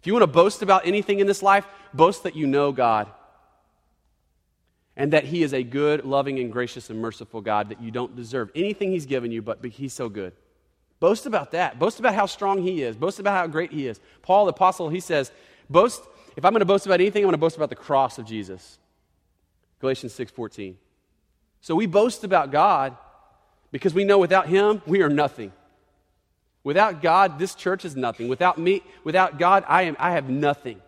If 0.00 0.06
you 0.06 0.12
want 0.12 0.24
to 0.24 0.26
boast 0.26 0.60
about 0.60 0.86
anything 0.86 1.20
in 1.20 1.26
this 1.26 1.42
life, 1.42 1.66
boast 1.94 2.24
that 2.24 2.36
you 2.36 2.46
know 2.46 2.70
God 2.70 3.08
and 4.96 5.12
that 5.12 5.24
He 5.24 5.42
is 5.42 5.52
a 5.54 5.62
good, 5.62 6.04
loving, 6.04 6.38
and 6.38 6.52
gracious 6.52 6.90
and 6.90 7.00
merciful 7.00 7.40
God 7.40 7.70
that 7.70 7.80
you 7.80 7.90
don't 7.90 8.14
deserve 8.14 8.50
anything 8.54 8.92
He's 8.92 9.06
given 9.06 9.30
you, 9.32 9.42
but 9.42 9.64
He's 9.64 9.92
so 9.92 10.08
good. 10.08 10.32
Boast 11.00 11.26
about 11.26 11.50
that. 11.50 11.78
Boast 11.78 11.98
about 11.98 12.14
how 12.14 12.26
strong 12.26 12.62
He 12.62 12.82
is. 12.82 12.96
Boast 12.96 13.18
about 13.18 13.36
how 13.36 13.46
great 13.46 13.72
He 13.72 13.86
is. 13.88 14.00
Paul, 14.22 14.44
the 14.44 14.52
apostle, 14.52 14.88
he 14.88 15.00
says, 15.00 15.32
boast, 15.68 16.02
if 16.36 16.44
I'm 16.44 16.52
going 16.52 16.60
to 16.60 16.66
boast 16.66 16.86
about 16.86 17.00
anything, 17.00 17.22
I'm 17.22 17.26
going 17.26 17.32
to 17.32 17.38
boast 17.38 17.56
about 17.56 17.70
the 17.70 17.76
cross 17.76 18.18
of 18.18 18.24
Jesus. 18.24 18.78
Galatians 19.80 20.12
6.14. 20.12 20.76
So 21.60 21.74
we 21.74 21.86
boast 21.86 22.24
about 22.24 22.50
God 22.50 22.96
because 23.72 23.94
we 23.94 24.04
know 24.04 24.18
without 24.18 24.48
Him, 24.48 24.82
we 24.86 25.02
are 25.02 25.08
nothing. 25.08 25.52
Without 26.64 27.02
God, 27.02 27.38
this 27.38 27.54
church 27.54 27.84
is 27.84 27.96
nothing. 27.96 28.28
Without 28.28 28.58
me, 28.58 28.82
without 29.02 29.38
God, 29.38 29.64
I, 29.66 29.82
am, 29.82 29.96
I 29.98 30.12
have 30.12 30.30
nothing. 30.30 30.80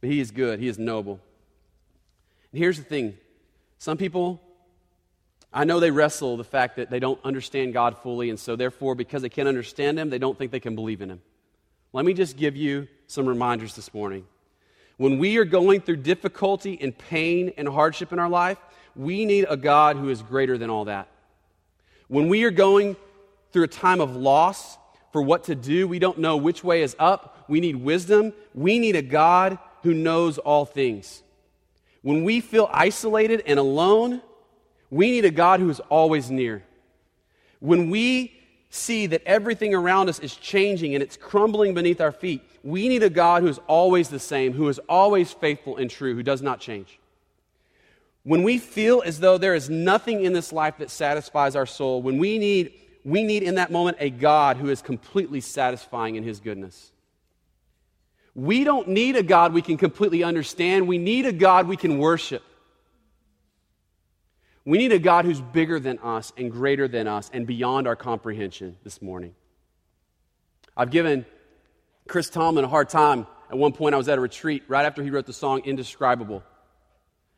But 0.00 0.10
He 0.10 0.20
is 0.20 0.30
good. 0.30 0.60
He 0.60 0.68
is 0.68 0.78
noble. 0.78 1.20
And 2.54 2.62
here's 2.62 2.78
the 2.78 2.84
thing 2.84 3.16
some 3.78 3.96
people, 3.96 4.40
I 5.52 5.64
know 5.64 5.80
they 5.80 5.90
wrestle 5.90 6.36
the 6.36 6.44
fact 6.44 6.76
that 6.76 6.88
they 6.88 7.00
don't 7.00 7.18
understand 7.24 7.72
God 7.72 7.98
fully, 7.98 8.30
and 8.30 8.38
so 8.38 8.54
therefore, 8.54 8.94
because 8.94 9.22
they 9.22 9.28
can't 9.28 9.48
understand 9.48 9.98
Him, 9.98 10.08
they 10.08 10.20
don't 10.20 10.38
think 10.38 10.52
they 10.52 10.60
can 10.60 10.76
believe 10.76 11.02
in 11.02 11.10
Him. 11.10 11.20
Let 11.92 12.04
me 12.04 12.14
just 12.14 12.36
give 12.36 12.54
you 12.54 12.86
some 13.08 13.26
reminders 13.26 13.74
this 13.74 13.92
morning. 13.92 14.24
When 14.98 15.18
we 15.18 15.36
are 15.38 15.44
going 15.44 15.80
through 15.80 15.96
difficulty 15.96 16.78
and 16.80 16.96
pain 16.96 17.52
and 17.56 17.66
hardship 17.66 18.12
in 18.12 18.20
our 18.20 18.28
life, 18.28 18.58
we 18.94 19.24
need 19.24 19.46
a 19.50 19.56
God 19.56 19.96
who 19.96 20.08
is 20.08 20.22
greater 20.22 20.56
than 20.56 20.70
all 20.70 20.84
that. 20.84 21.08
When 22.06 22.28
we 22.28 22.44
are 22.44 22.52
going 22.52 22.94
through 23.50 23.64
a 23.64 23.66
time 23.66 24.00
of 24.00 24.14
loss 24.14 24.78
for 25.10 25.22
what 25.22 25.42
to 25.44 25.56
do, 25.56 25.88
we 25.88 25.98
don't 25.98 26.18
know 26.18 26.36
which 26.36 26.62
way 26.62 26.82
is 26.82 26.94
up, 27.00 27.46
we 27.48 27.58
need 27.58 27.74
wisdom, 27.74 28.32
we 28.54 28.78
need 28.78 28.94
a 28.94 29.02
God 29.02 29.58
who 29.82 29.92
knows 29.92 30.38
all 30.38 30.64
things. 30.64 31.23
When 32.04 32.22
we 32.22 32.40
feel 32.40 32.68
isolated 32.70 33.42
and 33.46 33.58
alone, 33.58 34.20
We 34.94 35.10
need 35.10 35.24
a 35.24 35.30
God 35.32 35.58
who 35.58 35.70
is 35.70 35.80
always 35.80 36.30
near. 36.30 36.62
When 37.58 37.90
we 37.90 38.32
see 38.70 39.08
that 39.08 39.24
everything 39.26 39.74
around 39.74 40.08
us 40.08 40.20
is 40.20 40.36
changing 40.36 40.94
and 40.94 41.02
it's 41.02 41.16
crumbling 41.16 41.74
beneath 41.74 42.00
our 42.00 42.12
feet, 42.12 42.42
we 42.62 42.88
need 42.88 43.02
a 43.02 43.10
God 43.10 43.42
who 43.42 43.48
is 43.48 43.58
always 43.66 44.08
the 44.08 44.20
same, 44.20 44.52
who 44.52 44.68
is 44.68 44.78
always 44.88 45.32
faithful 45.32 45.78
and 45.78 45.90
true, 45.90 46.14
who 46.14 46.22
does 46.22 46.42
not 46.42 46.60
change. 46.60 47.00
When 48.22 48.44
we 48.44 48.58
feel 48.58 49.02
as 49.04 49.18
though 49.18 49.36
there 49.36 49.56
is 49.56 49.68
nothing 49.68 50.24
in 50.24 50.32
this 50.32 50.52
life 50.52 50.78
that 50.78 50.90
satisfies 50.90 51.56
our 51.56 51.66
soul, 51.66 52.00
when 52.00 52.16
we 52.18 52.38
need, 52.38 52.72
we 53.04 53.24
need 53.24 53.42
in 53.42 53.56
that 53.56 53.72
moment 53.72 53.96
a 53.98 54.10
God 54.10 54.58
who 54.58 54.68
is 54.70 54.80
completely 54.80 55.40
satisfying 55.40 56.14
in 56.14 56.22
his 56.22 56.38
goodness. 56.38 56.92
We 58.34 58.64
don't 58.64 58.88
need 58.88 59.16
a 59.16 59.22
God 59.22 59.52
we 59.52 59.62
can 59.62 59.76
completely 59.76 60.24
understand. 60.24 60.88
We 60.88 60.98
need 60.98 61.26
a 61.26 61.32
God 61.32 61.68
we 61.68 61.76
can 61.76 61.98
worship. 61.98 62.42
We 64.64 64.78
need 64.78 64.92
a 64.92 64.98
God 64.98 65.24
who's 65.24 65.40
bigger 65.40 65.78
than 65.78 65.98
us 65.98 66.32
and 66.36 66.50
greater 66.50 66.88
than 66.88 67.06
us 67.06 67.30
and 67.32 67.46
beyond 67.46 67.86
our 67.86 67.96
comprehension 67.96 68.76
this 68.82 69.02
morning. 69.02 69.34
I've 70.76 70.90
given 70.90 71.26
Chris 72.08 72.30
Tomlin 72.30 72.64
a 72.64 72.68
hard 72.68 72.88
time. 72.88 73.26
At 73.50 73.58
one 73.58 73.72
point, 73.72 73.94
I 73.94 73.98
was 73.98 74.08
at 74.08 74.18
a 74.18 74.20
retreat 74.20 74.64
right 74.66 74.84
after 74.84 75.02
he 75.02 75.10
wrote 75.10 75.26
the 75.26 75.32
song 75.32 75.60
Indescribable. 75.64 76.42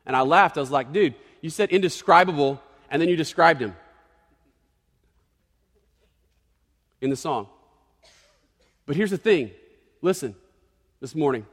And 0.05 0.15
I 0.15 0.21
laughed. 0.21 0.57
I 0.57 0.61
was 0.61 0.71
like, 0.71 0.93
dude, 0.93 1.15
you 1.41 1.49
said 1.49 1.69
indescribable, 1.69 2.61
and 2.89 3.01
then 3.01 3.09
you 3.09 3.17
described 3.17 3.61
him 3.61 3.75
in 7.01 7.09
the 7.09 7.15
song. 7.15 7.47
But 8.85 8.95
here's 8.95 9.11
the 9.11 9.17
thing 9.17 9.51
listen, 10.01 10.33
this 10.99 11.15
morning. 11.15 11.45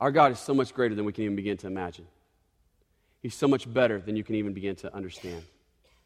Our 0.00 0.10
God 0.10 0.32
is 0.32 0.38
so 0.38 0.54
much 0.54 0.74
greater 0.74 0.94
than 0.94 1.04
we 1.04 1.12
can 1.12 1.24
even 1.24 1.36
begin 1.36 1.56
to 1.58 1.66
imagine. 1.66 2.06
He's 3.20 3.34
so 3.34 3.46
much 3.46 3.72
better 3.72 4.00
than 4.00 4.16
you 4.16 4.24
can 4.24 4.34
even 4.34 4.52
begin 4.52 4.74
to 4.76 4.94
understand, 4.94 5.42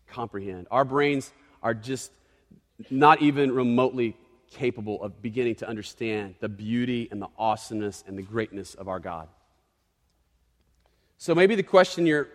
comprehend. 0.06 0.66
Our 0.70 0.84
brains 0.84 1.32
are 1.62 1.72
just 1.72 2.12
not 2.90 3.22
even 3.22 3.52
remotely 3.52 4.16
capable 4.50 5.02
of 5.02 5.22
beginning 5.22 5.54
to 5.56 5.68
understand 5.68 6.34
the 6.40 6.48
beauty 6.48 7.08
and 7.10 7.22
the 7.22 7.28
awesomeness 7.38 8.04
and 8.06 8.18
the 8.18 8.22
greatness 8.22 8.74
of 8.74 8.88
our 8.88 9.00
God. 9.00 9.28
So 11.16 11.34
maybe 11.34 11.54
the 11.54 11.62
question 11.62 12.06
you're, 12.06 12.28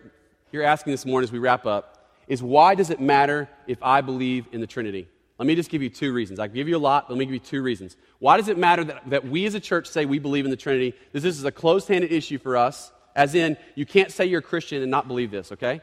you're 0.50 0.64
asking 0.64 0.92
this 0.92 1.06
morning 1.06 1.28
as 1.28 1.32
we 1.32 1.38
wrap 1.38 1.64
up 1.64 2.10
is 2.26 2.42
why 2.42 2.74
does 2.74 2.90
it 2.90 3.00
matter 3.00 3.48
if 3.66 3.78
I 3.82 4.00
believe 4.00 4.46
in 4.52 4.60
the 4.60 4.66
Trinity? 4.66 5.06
Let 5.42 5.48
me 5.48 5.56
just 5.56 5.70
give 5.70 5.82
you 5.82 5.90
two 5.90 6.12
reasons. 6.12 6.38
I 6.38 6.46
give 6.46 6.68
you 6.68 6.76
a 6.76 6.78
lot, 6.78 7.10
let 7.10 7.18
me 7.18 7.24
give 7.24 7.34
you 7.34 7.40
two 7.40 7.62
reasons. 7.62 7.96
Why 8.20 8.36
does 8.36 8.46
it 8.46 8.56
matter 8.56 8.84
that, 8.84 9.10
that 9.10 9.26
we 9.26 9.44
as 9.44 9.56
a 9.56 9.60
church 9.60 9.88
say 9.88 10.04
we 10.06 10.20
believe 10.20 10.44
in 10.44 10.52
the 10.52 10.56
Trinity? 10.56 10.94
This, 11.10 11.24
this 11.24 11.36
is 11.36 11.42
a 11.44 11.50
closed 11.50 11.88
handed 11.88 12.12
issue 12.12 12.38
for 12.38 12.56
us, 12.56 12.92
as 13.16 13.34
in, 13.34 13.56
you 13.74 13.84
can't 13.84 14.12
say 14.12 14.24
you're 14.24 14.38
a 14.38 14.40
Christian 14.40 14.82
and 14.82 14.90
not 14.92 15.08
believe 15.08 15.32
this, 15.32 15.50
okay? 15.50 15.80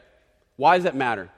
Why 0.56 0.78
does 0.78 0.84
that 0.84 0.96
matter? 0.96 1.28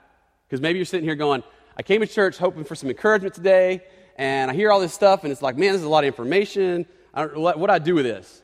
Because 0.47 0.61
maybe 0.61 0.79
you're 0.79 0.85
sitting 0.85 1.03
here 1.03 1.15
going, 1.15 1.43
I 1.75 1.83
came 1.83 1.99
to 1.99 2.07
church 2.07 2.37
hoping 2.37 2.63
for 2.63 2.75
some 2.75 2.89
encouragement 2.89 3.35
today, 3.35 3.83
and 4.15 4.49
I 4.49 4.53
hear 4.53 4.71
all 4.71 4.79
this 4.79 4.93
stuff, 4.93 5.23
and 5.23 5.31
it's 5.33 5.41
like, 5.41 5.57
man, 5.57 5.73
this 5.73 5.81
is 5.81 5.85
a 5.85 5.89
lot 5.89 6.05
of 6.05 6.07
information. 6.07 6.85
I 7.13 7.25
don't, 7.25 7.37
what, 7.37 7.59
what 7.59 7.67
do 7.67 7.73
I 7.73 7.79
do 7.79 7.93
with 7.93 8.05
this? 8.05 8.41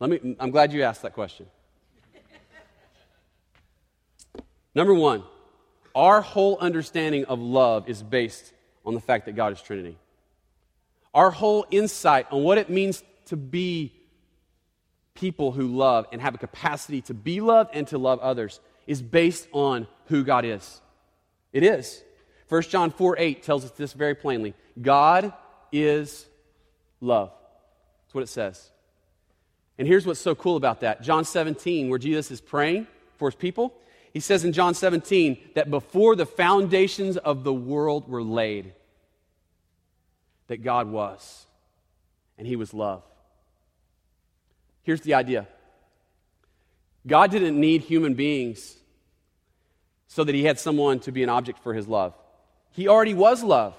Let 0.00 0.08
me, 0.08 0.34
I'm 0.40 0.50
glad 0.50 0.72
you 0.72 0.82
asked 0.82 1.02
that 1.02 1.12
question. 1.12 1.44
Number 4.74 4.94
one, 4.94 5.24
our 5.94 6.22
whole 6.22 6.56
understanding 6.58 7.26
of 7.26 7.38
love 7.38 7.90
is 7.90 8.02
based 8.02 8.54
on 8.84 8.94
the 8.94 9.00
fact 9.00 9.26
that 9.26 9.36
God 9.36 9.52
is 9.52 9.60
Trinity. 9.60 9.96
Our 11.14 11.30
whole 11.30 11.66
insight 11.70 12.26
on 12.30 12.42
what 12.42 12.58
it 12.58 12.70
means 12.70 13.02
to 13.26 13.36
be 13.36 13.92
people 15.14 15.52
who 15.52 15.66
love 15.68 16.06
and 16.12 16.20
have 16.20 16.34
a 16.34 16.38
capacity 16.38 17.02
to 17.02 17.14
be 17.14 17.40
loved 17.40 17.70
and 17.74 17.86
to 17.88 17.98
love 17.98 18.18
others 18.20 18.60
is 18.86 19.02
based 19.02 19.46
on 19.52 19.86
who 20.06 20.24
God 20.24 20.44
is. 20.44 20.80
It 21.52 21.62
is. 21.62 22.02
1 22.48 22.62
John 22.62 22.90
4 22.90 23.18
8 23.18 23.42
tells 23.42 23.64
us 23.64 23.70
this 23.72 23.92
very 23.92 24.14
plainly 24.14 24.54
God 24.80 25.32
is 25.70 26.26
love. 27.00 27.30
That's 28.04 28.14
what 28.14 28.24
it 28.24 28.28
says. 28.28 28.70
And 29.78 29.88
here's 29.88 30.06
what's 30.06 30.20
so 30.20 30.34
cool 30.34 30.56
about 30.56 30.80
that 30.80 31.02
John 31.02 31.24
17, 31.24 31.88
where 31.88 31.98
Jesus 31.98 32.30
is 32.30 32.40
praying 32.40 32.86
for 33.16 33.28
his 33.28 33.34
people, 33.34 33.74
he 34.12 34.20
says 34.20 34.44
in 34.44 34.52
John 34.52 34.74
17 34.74 35.38
that 35.54 35.70
before 35.70 36.14
the 36.16 36.26
foundations 36.26 37.16
of 37.16 37.44
the 37.44 37.52
world 37.52 38.08
were 38.08 38.22
laid, 38.22 38.74
that 40.48 40.62
God 40.62 40.88
was, 40.88 41.46
and 42.36 42.46
He 42.46 42.56
was 42.56 42.74
love. 42.74 43.02
Here's 44.82 45.00
the 45.00 45.14
idea 45.14 45.46
God 47.06 47.30
didn't 47.30 47.58
need 47.58 47.82
human 47.82 48.12
beings 48.12 48.76
so 50.08 50.24
that 50.24 50.34
He 50.34 50.44
had 50.44 50.58
someone 50.58 51.00
to 51.00 51.12
be 51.12 51.22
an 51.22 51.30
object 51.30 51.60
for 51.60 51.72
His 51.72 51.88
love. 51.88 52.14
He 52.72 52.88
already 52.88 53.14
was 53.14 53.42
love. 53.42 53.74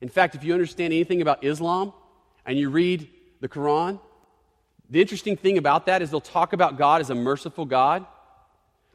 In 0.00 0.08
fact, 0.08 0.36
if 0.36 0.44
you 0.44 0.54
understand 0.54 0.94
anything 0.94 1.20
about 1.20 1.44
Islam 1.44 1.92
and 2.46 2.58
you 2.58 2.70
read 2.70 3.10
the 3.40 3.48
Quran, 3.48 4.00
the 4.88 5.02
interesting 5.02 5.36
thing 5.36 5.58
about 5.58 5.84
that 5.84 6.00
is 6.00 6.10
they'll 6.10 6.20
talk 6.20 6.54
about 6.54 6.78
God 6.78 7.02
as 7.02 7.10
a 7.10 7.14
merciful 7.14 7.66
God 7.66 8.06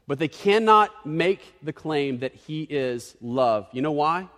but 0.06 0.18
they 0.18 0.28
cannot 0.28 1.06
make 1.06 1.40
the 1.62 1.72
claim 1.72 2.18
that 2.18 2.34
he 2.34 2.62
is 2.62 3.16
love. 3.20 3.66
You 3.72 3.82
know 3.82 3.92
why? 3.92 4.28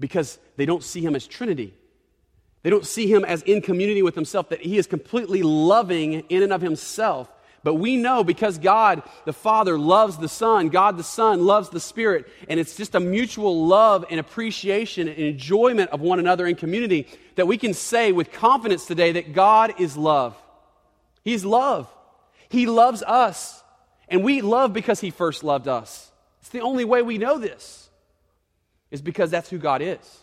Because 0.00 0.38
they 0.56 0.66
don't 0.66 0.82
see 0.82 1.00
him 1.00 1.14
as 1.14 1.26
Trinity. 1.26 1.74
They 2.62 2.70
don't 2.70 2.86
see 2.86 3.06
him 3.06 3.24
as 3.24 3.42
in 3.42 3.60
community 3.60 4.02
with 4.02 4.14
himself, 4.14 4.48
that 4.48 4.60
he 4.60 4.78
is 4.78 4.86
completely 4.86 5.42
loving 5.42 6.14
in 6.28 6.42
and 6.42 6.52
of 6.52 6.60
himself. 6.60 7.30
But 7.64 7.74
we 7.74 7.96
know 7.96 8.24
because 8.24 8.56
God 8.58 9.02
the 9.24 9.32
Father 9.32 9.78
loves 9.78 10.16
the 10.16 10.28
Son, 10.28 10.68
God 10.68 10.96
the 10.96 11.02
Son 11.02 11.44
loves 11.44 11.68
the 11.68 11.80
Spirit, 11.80 12.26
and 12.48 12.58
it's 12.58 12.76
just 12.76 12.94
a 12.94 13.00
mutual 13.00 13.66
love 13.66 14.04
and 14.10 14.20
appreciation 14.20 15.08
and 15.08 15.18
enjoyment 15.18 15.90
of 15.90 16.00
one 16.00 16.18
another 16.18 16.46
in 16.46 16.54
community 16.54 17.08
that 17.34 17.46
we 17.46 17.58
can 17.58 17.74
say 17.74 18.12
with 18.12 18.32
confidence 18.32 18.86
today 18.86 19.12
that 19.12 19.32
God 19.32 19.80
is 19.80 19.96
love. 19.96 20.36
He's 21.24 21.44
love. 21.44 21.92
He 22.48 22.66
loves 22.66 23.02
us. 23.02 23.62
And 24.08 24.24
we 24.24 24.40
love 24.40 24.72
because 24.72 25.00
he 25.00 25.10
first 25.10 25.44
loved 25.44 25.68
us. 25.68 26.10
It's 26.40 26.50
the 26.50 26.60
only 26.60 26.84
way 26.84 27.02
we 27.02 27.18
know 27.18 27.38
this, 27.38 27.90
is 28.90 29.02
because 29.02 29.30
that's 29.30 29.50
who 29.50 29.58
God 29.58 29.82
is. 29.82 30.22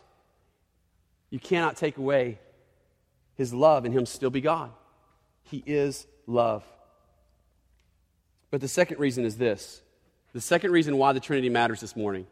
You 1.29 1.39
cannot 1.39 1.77
take 1.77 1.97
away 1.97 2.39
his 3.35 3.53
love 3.53 3.85
and 3.85 3.93
him 3.93 4.05
still 4.05 4.29
be 4.29 4.41
God. 4.41 4.71
He 5.43 5.61
is 5.65 6.07
love. 6.25 6.63
But 8.49 8.61
the 8.61 8.67
second 8.67 8.99
reason 8.99 9.25
is 9.25 9.37
this 9.37 9.81
the 10.33 10.41
second 10.41 10.71
reason 10.71 10.97
why 10.97 11.13
the 11.13 11.19
Trinity 11.19 11.49
matters 11.49 11.79
this 11.79 11.95
morning, 11.95 12.27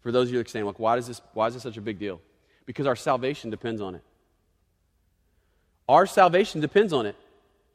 for 0.00 0.10
those 0.10 0.28
of 0.28 0.32
you 0.32 0.38
that 0.38 0.48
are 0.48 0.50
saying, 0.50 0.64
like, 0.64 0.80
why, 0.80 0.96
does 0.96 1.06
this, 1.06 1.20
why 1.32 1.46
is 1.46 1.54
this 1.54 1.62
such 1.62 1.76
a 1.76 1.80
big 1.80 1.98
deal? 1.98 2.20
Because 2.64 2.86
our 2.86 2.96
salvation 2.96 3.50
depends 3.50 3.80
on 3.80 3.94
it. 3.94 4.02
Our 5.88 6.06
salvation 6.06 6.60
depends 6.60 6.92
on 6.92 7.06
it. 7.06 7.14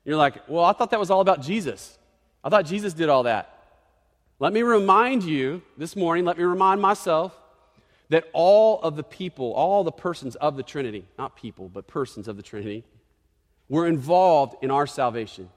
You're 0.04 0.18
like, 0.18 0.50
well, 0.50 0.66
I 0.66 0.74
thought 0.74 0.92
that 0.92 1.00
was 1.00 1.10
all 1.10 1.22
about 1.22 1.42
Jesus. 1.42 1.98
I 2.44 2.50
thought 2.50 2.66
Jesus 2.66 2.94
did 2.94 3.10
all 3.10 3.24
that. 3.24 3.58
Let 4.40 4.54
me 4.54 4.64
remind 4.64 5.24
you 5.24 5.62
this 5.78 5.96
morning, 5.96 6.26
let 6.26 6.38
me 6.38 6.44
remind 6.44 6.82
myself 6.82 7.38
that 8.10 8.26
all 8.34 8.82
of 8.82 8.96
the 8.96 9.04
people, 9.04 9.54
all 9.54 9.84
the 9.84 9.92
persons 9.92 10.36
of 10.36 10.58
the 10.58 10.64
Trinity, 10.64 11.06
not 11.18 11.36
people, 11.36 11.70
but 11.70 11.88
persons 11.88 12.28
of 12.28 12.38
the 12.38 12.44
Trinity, 12.44 12.84
were 13.70 13.88
involved 13.88 14.56
in 14.62 14.72
our 14.72 14.86
salvation. 14.86 15.44
You 15.46 15.50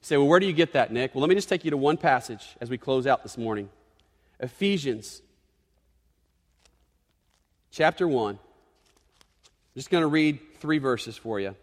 say, 0.00 0.16
well, 0.16 0.26
where 0.26 0.40
do 0.40 0.46
you 0.46 0.52
get 0.52 0.72
that, 0.72 0.92
Nick? 0.92 1.14
Well, 1.14 1.20
let 1.20 1.28
me 1.28 1.36
just 1.36 1.48
take 1.48 1.64
you 1.64 1.70
to 1.70 1.76
one 1.76 1.96
passage 1.96 2.56
as 2.60 2.70
we 2.70 2.78
close 2.78 3.06
out 3.06 3.22
this 3.22 3.38
morning 3.38 3.68
Ephesians 4.40 5.22
chapter 7.70 8.08
1. 8.08 8.34
I'm 8.34 8.40
just 9.76 9.90
going 9.90 10.02
to 10.02 10.08
read 10.08 10.40
three 10.58 10.78
verses 10.78 11.16
for 11.16 11.38
you. 11.38 11.54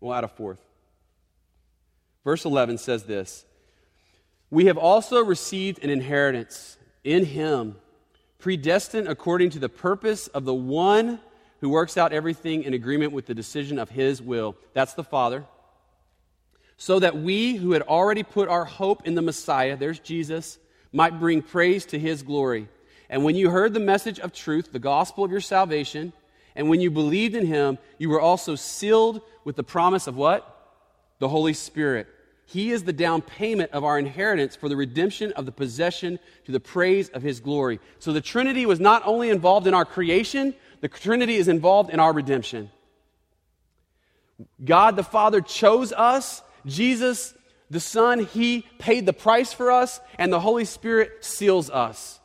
We'll 0.00 0.14
add 0.14 0.24
a 0.24 0.28
fourth. 0.28 0.63
Verse 2.24 2.44
11 2.44 2.78
says 2.78 3.04
this 3.04 3.44
We 4.50 4.66
have 4.66 4.78
also 4.78 5.22
received 5.22 5.82
an 5.84 5.90
inheritance 5.90 6.78
in 7.04 7.26
Him, 7.26 7.76
predestined 8.38 9.08
according 9.08 9.50
to 9.50 9.58
the 9.58 9.68
purpose 9.68 10.26
of 10.28 10.44
the 10.44 10.54
one 10.54 11.20
who 11.60 11.68
works 11.68 11.96
out 11.96 12.12
everything 12.12 12.64
in 12.64 12.74
agreement 12.74 13.12
with 13.12 13.26
the 13.26 13.34
decision 13.34 13.78
of 13.78 13.90
His 13.90 14.20
will. 14.20 14.56
That's 14.72 14.94
the 14.94 15.04
Father. 15.04 15.44
So 16.76 16.98
that 16.98 17.16
we 17.16 17.54
who 17.54 17.72
had 17.72 17.82
already 17.82 18.22
put 18.22 18.48
our 18.48 18.64
hope 18.64 19.06
in 19.06 19.14
the 19.14 19.22
Messiah, 19.22 19.76
there's 19.76 20.00
Jesus, 20.00 20.58
might 20.92 21.20
bring 21.20 21.42
praise 21.42 21.86
to 21.86 21.98
His 21.98 22.22
glory. 22.22 22.68
And 23.08 23.22
when 23.22 23.36
you 23.36 23.50
heard 23.50 23.74
the 23.74 23.80
message 23.80 24.18
of 24.18 24.32
truth, 24.32 24.72
the 24.72 24.78
gospel 24.78 25.24
of 25.24 25.30
your 25.30 25.40
salvation, 25.40 26.12
and 26.56 26.68
when 26.68 26.80
you 26.80 26.90
believed 26.90 27.34
in 27.34 27.46
Him, 27.46 27.78
you 27.98 28.08
were 28.08 28.20
also 28.20 28.54
sealed 28.54 29.20
with 29.44 29.56
the 29.56 29.62
promise 29.62 30.06
of 30.06 30.16
what? 30.16 30.50
The 31.18 31.28
Holy 31.28 31.52
Spirit 31.52 32.08
he 32.46 32.70
is 32.70 32.84
the 32.84 32.92
down 32.92 33.22
payment 33.22 33.72
of 33.72 33.84
our 33.84 33.98
inheritance 33.98 34.54
for 34.54 34.68
the 34.68 34.76
redemption 34.76 35.32
of 35.32 35.46
the 35.46 35.52
possession 35.52 36.18
to 36.44 36.52
the 36.52 36.60
praise 36.60 37.08
of 37.10 37.22
His 37.22 37.40
glory. 37.40 37.80
So 37.98 38.12
the 38.12 38.20
Trinity 38.20 38.66
was 38.66 38.80
not 38.80 39.02
only 39.06 39.30
involved 39.30 39.66
in 39.66 39.74
our 39.74 39.84
creation, 39.84 40.54
the 40.80 40.88
Trinity 40.88 41.36
is 41.36 41.48
involved 41.48 41.90
in 41.90 42.00
our 42.00 42.12
redemption. 42.12 42.70
God 44.62 44.96
the 44.96 45.02
Father 45.02 45.40
chose 45.40 45.92
us. 45.92 46.42
Jesus, 46.66 47.34
The 47.70 47.80
Son, 47.80 48.24
He 48.24 48.66
paid 48.78 49.06
the 49.06 49.12
price 49.12 49.52
for 49.52 49.70
us, 49.70 50.00
and 50.18 50.32
the 50.32 50.40
Holy 50.40 50.64
Spirit 50.64 51.24
seals 51.24 51.70
us. 51.70 52.20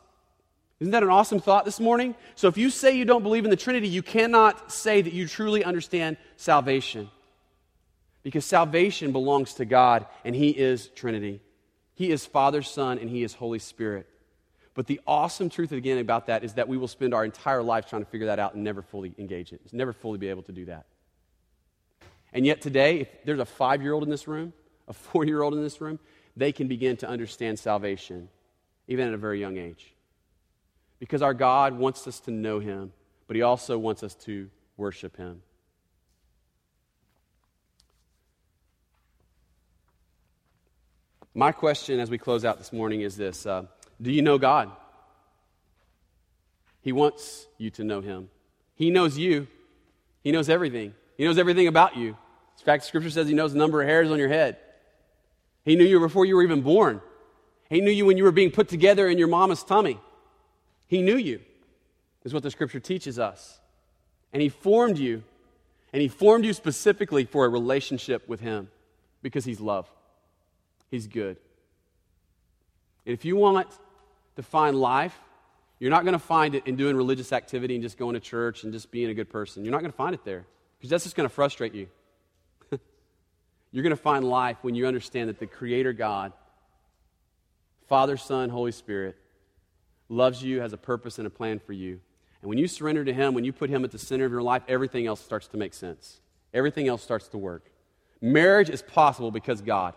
Isn't 0.80 0.92
that 0.92 1.02
an 1.02 1.10
awesome 1.10 1.40
thought 1.40 1.66
this 1.66 1.78
morning? 1.78 2.14
So, 2.36 2.48
if 2.48 2.56
you 2.56 2.70
say 2.70 2.96
you 2.96 3.04
don't 3.04 3.22
believe 3.22 3.44
in 3.44 3.50
the 3.50 3.56
Trinity, 3.56 3.88
you 3.88 4.02
cannot 4.02 4.72
say 4.72 5.02
that 5.02 5.12
you 5.12 5.28
truly 5.28 5.62
understand 5.62 6.16
salvation. 6.36 7.10
Because 8.22 8.44
salvation 8.44 9.12
belongs 9.12 9.54
to 9.54 9.64
God, 9.64 10.06
and 10.24 10.34
He 10.34 10.50
is 10.50 10.88
Trinity. 10.88 11.40
He 11.94 12.10
is 12.10 12.26
Father, 12.26 12.62
Son, 12.62 12.98
and 12.98 13.08
He 13.08 13.22
is 13.22 13.34
Holy 13.34 13.58
Spirit. 13.58 14.06
But 14.74 14.86
the 14.86 15.00
awesome 15.06 15.50
truth 15.50 15.72
again 15.72 15.98
about 15.98 16.26
that 16.26 16.44
is 16.44 16.54
that 16.54 16.68
we 16.68 16.76
will 16.76 16.88
spend 16.88 17.12
our 17.12 17.24
entire 17.24 17.62
life 17.62 17.86
trying 17.86 18.04
to 18.04 18.10
figure 18.10 18.28
that 18.28 18.38
out 18.38 18.54
and 18.54 18.62
never 18.62 18.82
fully 18.82 19.12
engage 19.18 19.52
it, 19.52 19.60
never 19.72 19.92
fully 19.92 20.18
be 20.18 20.28
able 20.28 20.42
to 20.44 20.52
do 20.52 20.66
that. 20.66 20.86
And 22.32 22.46
yet, 22.46 22.60
today, 22.60 23.00
if 23.00 23.08
there's 23.24 23.40
a 23.40 23.44
five 23.44 23.82
year 23.82 23.92
old 23.92 24.04
in 24.04 24.10
this 24.10 24.28
room, 24.28 24.52
a 24.86 24.92
four 24.92 25.24
year 25.24 25.42
old 25.42 25.54
in 25.54 25.62
this 25.62 25.80
room, 25.80 25.98
they 26.36 26.52
can 26.52 26.68
begin 26.68 26.96
to 26.98 27.08
understand 27.08 27.58
salvation, 27.58 28.28
even 28.86 29.08
at 29.08 29.14
a 29.14 29.18
very 29.18 29.40
young 29.40 29.56
age. 29.56 29.92
Because 30.98 31.22
our 31.22 31.34
God 31.34 31.74
wants 31.74 32.06
us 32.06 32.20
to 32.20 32.30
know 32.30 32.60
Him, 32.60 32.92
but 33.26 33.36
He 33.36 33.42
also 33.42 33.78
wants 33.78 34.02
us 34.02 34.14
to 34.26 34.48
worship 34.76 35.16
Him. 35.16 35.42
My 41.34 41.52
question 41.52 42.00
as 42.00 42.10
we 42.10 42.18
close 42.18 42.44
out 42.44 42.58
this 42.58 42.72
morning 42.72 43.02
is 43.02 43.16
this 43.16 43.46
uh, 43.46 43.64
Do 44.02 44.10
you 44.10 44.22
know 44.22 44.38
God? 44.38 44.70
He 46.82 46.92
wants 46.92 47.46
you 47.58 47.70
to 47.70 47.84
know 47.84 48.00
Him. 48.00 48.30
He 48.74 48.90
knows 48.90 49.16
you, 49.16 49.46
He 50.22 50.32
knows 50.32 50.48
everything. 50.48 50.94
He 51.16 51.24
knows 51.24 51.38
everything 51.38 51.66
about 51.66 51.96
you. 51.96 52.08
In 52.08 52.64
fact, 52.64 52.84
Scripture 52.84 53.10
says 53.10 53.28
He 53.28 53.34
knows 53.34 53.52
the 53.52 53.58
number 53.58 53.80
of 53.80 53.88
hairs 53.88 54.10
on 54.10 54.18
your 54.18 54.28
head. 54.28 54.56
He 55.64 55.76
knew 55.76 55.84
you 55.84 56.00
before 56.00 56.24
you 56.24 56.34
were 56.34 56.42
even 56.42 56.62
born. 56.62 57.00
He 57.68 57.80
knew 57.80 57.90
you 57.90 58.06
when 58.06 58.16
you 58.16 58.24
were 58.24 58.32
being 58.32 58.50
put 58.50 58.68
together 58.68 59.06
in 59.06 59.18
your 59.18 59.28
mama's 59.28 59.62
tummy. 59.62 60.00
He 60.88 61.02
knew 61.02 61.16
you, 61.16 61.40
is 62.24 62.34
what 62.34 62.42
the 62.42 62.50
Scripture 62.50 62.80
teaches 62.80 63.18
us. 63.18 63.60
And 64.32 64.42
He 64.42 64.48
formed 64.48 64.98
you, 64.98 65.22
and 65.92 66.02
He 66.02 66.08
formed 66.08 66.44
you 66.44 66.54
specifically 66.54 67.24
for 67.24 67.44
a 67.44 67.48
relationship 67.48 68.28
with 68.28 68.40
Him 68.40 68.68
because 69.22 69.44
He's 69.44 69.60
love. 69.60 69.88
He's 70.90 71.06
good. 71.06 71.36
And 73.06 73.14
if 73.14 73.24
you 73.24 73.36
want 73.36 73.68
to 74.36 74.42
find 74.42 74.78
life, 74.78 75.18
you're 75.78 75.90
not 75.90 76.04
going 76.04 76.12
to 76.12 76.18
find 76.18 76.54
it 76.54 76.66
in 76.66 76.76
doing 76.76 76.94
religious 76.94 77.32
activity 77.32 77.74
and 77.74 77.82
just 77.82 77.96
going 77.96 78.14
to 78.14 78.20
church 78.20 78.64
and 78.64 78.72
just 78.72 78.90
being 78.90 79.08
a 79.08 79.14
good 79.14 79.30
person. 79.30 79.64
You're 79.64 79.72
not 79.72 79.80
going 79.80 79.92
to 79.92 79.96
find 79.96 80.14
it 80.14 80.24
there 80.24 80.44
because 80.78 80.90
that's 80.90 81.04
just 81.04 81.16
going 81.16 81.28
to 81.28 81.34
frustrate 81.34 81.74
you. 81.74 81.88
you're 83.72 83.82
going 83.82 83.90
to 83.90 83.96
find 83.96 84.24
life 84.24 84.58
when 84.62 84.74
you 84.74 84.86
understand 84.86 85.30
that 85.30 85.38
the 85.38 85.46
Creator 85.46 85.94
God, 85.94 86.32
Father, 87.88 88.16
Son, 88.18 88.50
Holy 88.50 88.72
Spirit, 88.72 89.16
loves 90.10 90.42
you, 90.42 90.60
has 90.60 90.72
a 90.72 90.76
purpose 90.76 91.18
and 91.18 91.26
a 91.26 91.30
plan 91.30 91.58
for 91.58 91.72
you. 91.72 92.00
And 92.42 92.48
when 92.48 92.58
you 92.58 92.68
surrender 92.68 93.04
to 93.04 93.12
Him, 93.12 93.34
when 93.34 93.44
you 93.44 93.52
put 93.52 93.70
Him 93.70 93.84
at 93.84 93.90
the 93.90 93.98
center 93.98 94.24
of 94.24 94.32
your 94.32 94.42
life, 94.42 94.62
everything 94.68 95.06
else 95.06 95.20
starts 95.20 95.48
to 95.48 95.56
make 95.56 95.72
sense. 95.72 96.20
Everything 96.52 96.88
else 96.88 97.02
starts 97.02 97.28
to 97.28 97.38
work. 97.38 97.70
Marriage 98.20 98.68
is 98.68 98.82
possible 98.82 99.30
because 99.30 99.62
God. 99.62 99.94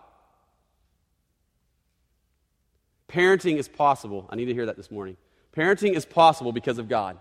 Parenting 3.08 3.58
is 3.58 3.68
possible. 3.68 4.26
I 4.30 4.36
need 4.36 4.46
to 4.46 4.54
hear 4.54 4.66
that 4.66 4.76
this 4.76 4.90
morning. 4.90 5.16
Parenting 5.56 5.94
is 5.94 6.04
possible 6.04 6.52
because 6.52 6.78
of 6.78 6.88
God. 6.88 7.18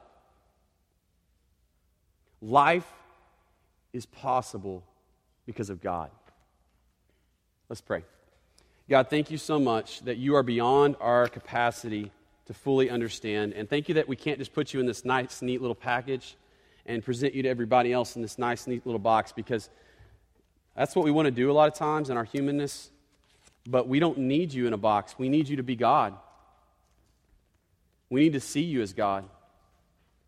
Life 2.41 2.91
is 3.93 4.06
possible 4.06 4.84
because 5.46 5.69
of 5.69 5.82
God. 5.82 6.10
Let's 7.69 7.82
pray. 7.82 8.04
God, 8.89 9.10
thank 9.10 9.32
you 9.32 9.38
so 9.38 9.60
much 9.60 10.02
that 10.02 10.17
you 10.17 10.36
are 10.36 10.43
beyond 10.43 10.96
our 11.00 11.28
capacity 11.28 12.12
to 12.48 12.54
fully 12.54 12.89
understand. 12.89 13.54
And 13.54 13.69
thank 13.69 13.88
you 13.88 13.96
that 13.96 14.08
we 14.08 14.15
can't 14.15 14.39
just 14.39 14.54
put 14.54 14.74
you 14.74 14.80
in 14.80 14.86
this 14.86 15.06
nice, 15.06 15.41
neat 15.41 15.62
little 15.62 15.76
package 15.76 16.36
and 16.86 17.04
present 17.04 17.34
you 17.34 17.43
to 17.43 17.50
everybody 17.50 17.93
else 17.93 18.15
in 18.15 18.22
this 18.22 18.38
nice, 18.38 18.67
neat 18.67 18.86
little 18.86 19.00
box 19.00 19.32
because 19.32 19.69
that's 20.76 20.96
what 20.96 21.06
we 21.06 21.12
want 21.12 21.28
to 21.28 21.32
do 21.32 21.50
a 21.50 21.54
lot 21.54 21.72
of 21.72 21.76
times 21.76 22.10
in 22.10 22.17
our 22.17 22.26
humanness. 22.26 22.91
But 23.65 23.88
we 23.88 23.99
don't 23.99 24.17
need 24.17 24.54
you 24.54 24.67
in 24.67 24.73
a 24.73 24.78
box. 24.78 25.15
We 25.17 25.30
need 25.30 25.47
you 25.47 25.58
to 25.58 25.63
be 25.63 25.76
God. 25.76 26.13
We 28.10 28.21
need 28.21 28.34
to 28.34 28.39
see 28.39 28.62
you 28.62 28.82
as 28.82 28.93
God, 28.93 29.26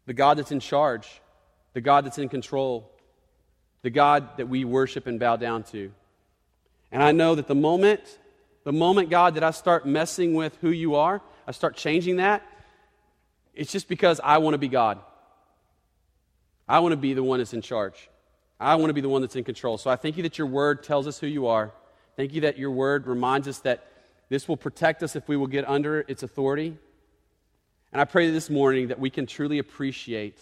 the 0.05 0.13
God 0.13 0.37
that's 0.37 0.51
in 0.51 0.59
charge, 0.59 1.21
the 1.73 1.81
God 1.81 2.05
that's 2.05 2.17
in 2.17 2.29
control, 2.29 2.91
the 3.83 3.91
God 3.91 4.37
that 4.37 4.49
we 4.49 4.65
worship 4.65 5.05
and 5.05 5.19
bow 5.19 5.35
down 5.35 5.63
to. 5.65 5.91
And 6.91 7.03
I 7.03 7.11
know 7.11 7.35
that 7.35 7.47
the 7.47 7.55
moment, 7.55 8.17
the 8.63 8.73
moment, 8.73 9.11
God, 9.11 9.35
that 9.35 9.43
I 9.43 9.51
start 9.51 9.85
messing 9.85 10.33
with 10.33 10.57
who 10.61 10.69
you 10.69 10.95
are, 10.95 11.21
I 11.45 11.51
start 11.51 11.75
changing 11.75 12.15
that, 12.15 12.41
it's 13.53 13.71
just 13.71 13.87
because 13.87 14.19
I 14.23 14.39
want 14.39 14.55
to 14.55 14.57
be 14.57 14.67
God. 14.67 14.99
I 16.67 16.79
want 16.79 16.93
to 16.93 16.97
be 16.97 17.13
the 17.13 17.23
one 17.23 17.39
that's 17.39 17.53
in 17.53 17.61
charge. 17.61 18.09
I 18.59 18.75
want 18.75 18.89
to 18.89 18.93
be 18.93 19.01
the 19.01 19.09
one 19.09 19.21
that's 19.21 19.35
in 19.35 19.43
control. 19.43 19.77
So 19.77 19.89
I 19.89 19.95
thank 19.95 20.17
you 20.17 20.23
that 20.23 20.37
your 20.37 20.47
word 20.47 20.83
tells 20.83 21.07
us 21.07 21.19
who 21.19 21.27
you 21.27 21.47
are. 21.47 21.71
Thank 22.15 22.33
you 22.33 22.41
that 22.41 22.57
your 22.57 22.71
word 22.71 23.07
reminds 23.07 23.47
us 23.47 23.59
that 23.59 23.85
this 24.29 24.47
will 24.47 24.57
protect 24.57 25.03
us 25.03 25.15
if 25.15 25.27
we 25.27 25.35
will 25.35 25.47
get 25.47 25.67
under 25.67 25.99
its 26.07 26.23
authority. 26.23 26.77
And 27.91 28.01
I 28.01 28.05
pray 28.05 28.31
this 28.31 28.49
morning 28.49 28.87
that 28.87 28.99
we 28.99 29.09
can 29.09 29.25
truly 29.25 29.59
appreciate 29.59 30.39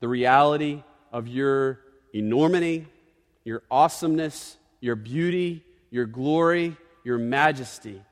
the 0.00 0.08
reality 0.08 0.82
of 1.12 1.28
your 1.28 1.80
enormity, 2.12 2.86
your 3.44 3.62
awesomeness, 3.70 4.56
your 4.80 4.96
beauty, 4.96 5.64
your 5.90 6.06
glory, 6.06 6.76
your 7.04 7.18
majesty. 7.18 8.02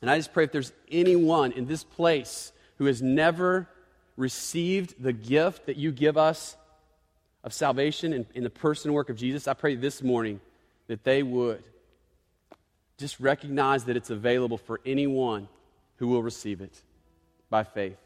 And 0.00 0.10
I 0.10 0.16
just 0.16 0.32
pray 0.32 0.44
if 0.44 0.52
there's 0.52 0.72
anyone 0.90 1.52
in 1.52 1.66
this 1.66 1.84
place 1.84 2.52
who 2.76 2.84
has 2.84 3.02
never 3.02 3.68
received 4.16 5.02
the 5.02 5.12
gift 5.12 5.66
that 5.66 5.76
you 5.76 5.92
give 5.92 6.16
us 6.16 6.56
of 7.42 7.52
salvation 7.52 8.12
in, 8.12 8.26
in 8.34 8.44
the 8.44 8.50
person 8.50 8.92
work 8.92 9.10
of 9.10 9.16
Jesus, 9.16 9.48
I 9.48 9.54
pray 9.54 9.74
this 9.74 10.02
morning 10.02 10.40
that 10.86 11.04
they 11.04 11.22
would 11.22 11.64
just 12.98 13.20
recognize 13.20 13.84
that 13.84 13.96
it's 13.96 14.10
available 14.10 14.58
for 14.58 14.80
anyone 14.84 15.48
who 15.96 16.08
will 16.08 16.22
receive 16.22 16.60
it 16.60 16.82
by 17.48 17.62
faith. 17.62 17.96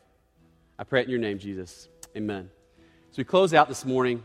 I 0.78 0.84
pray 0.84 1.00
it 1.00 1.04
in 1.04 1.10
your 1.10 1.18
name, 1.18 1.38
Jesus. 1.38 1.88
Amen. 2.16 2.50
So 3.10 3.16
we 3.18 3.24
close 3.24 3.54
out 3.54 3.68
this 3.68 3.84
morning. 3.84 4.22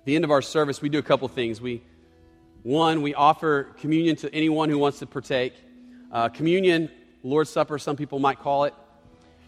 At 0.00 0.04
the 0.04 0.14
end 0.14 0.24
of 0.24 0.30
our 0.30 0.42
service, 0.42 0.80
we 0.80 0.88
do 0.88 0.98
a 0.98 1.02
couple 1.02 1.26
things. 1.28 1.60
We, 1.60 1.82
one, 2.62 3.02
we 3.02 3.14
offer 3.14 3.64
communion 3.80 4.16
to 4.16 4.32
anyone 4.32 4.68
who 4.68 4.78
wants 4.78 5.00
to 5.00 5.06
partake. 5.06 5.54
Uh, 6.12 6.28
communion, 6.28 6.90
Lord's 7.24 7.50
Supper, 7.50 7.78
some 7.78 7.96
people 7.96 8.20
might 8.20 8.38
call 8.38 8.64
it, 8.64 8.74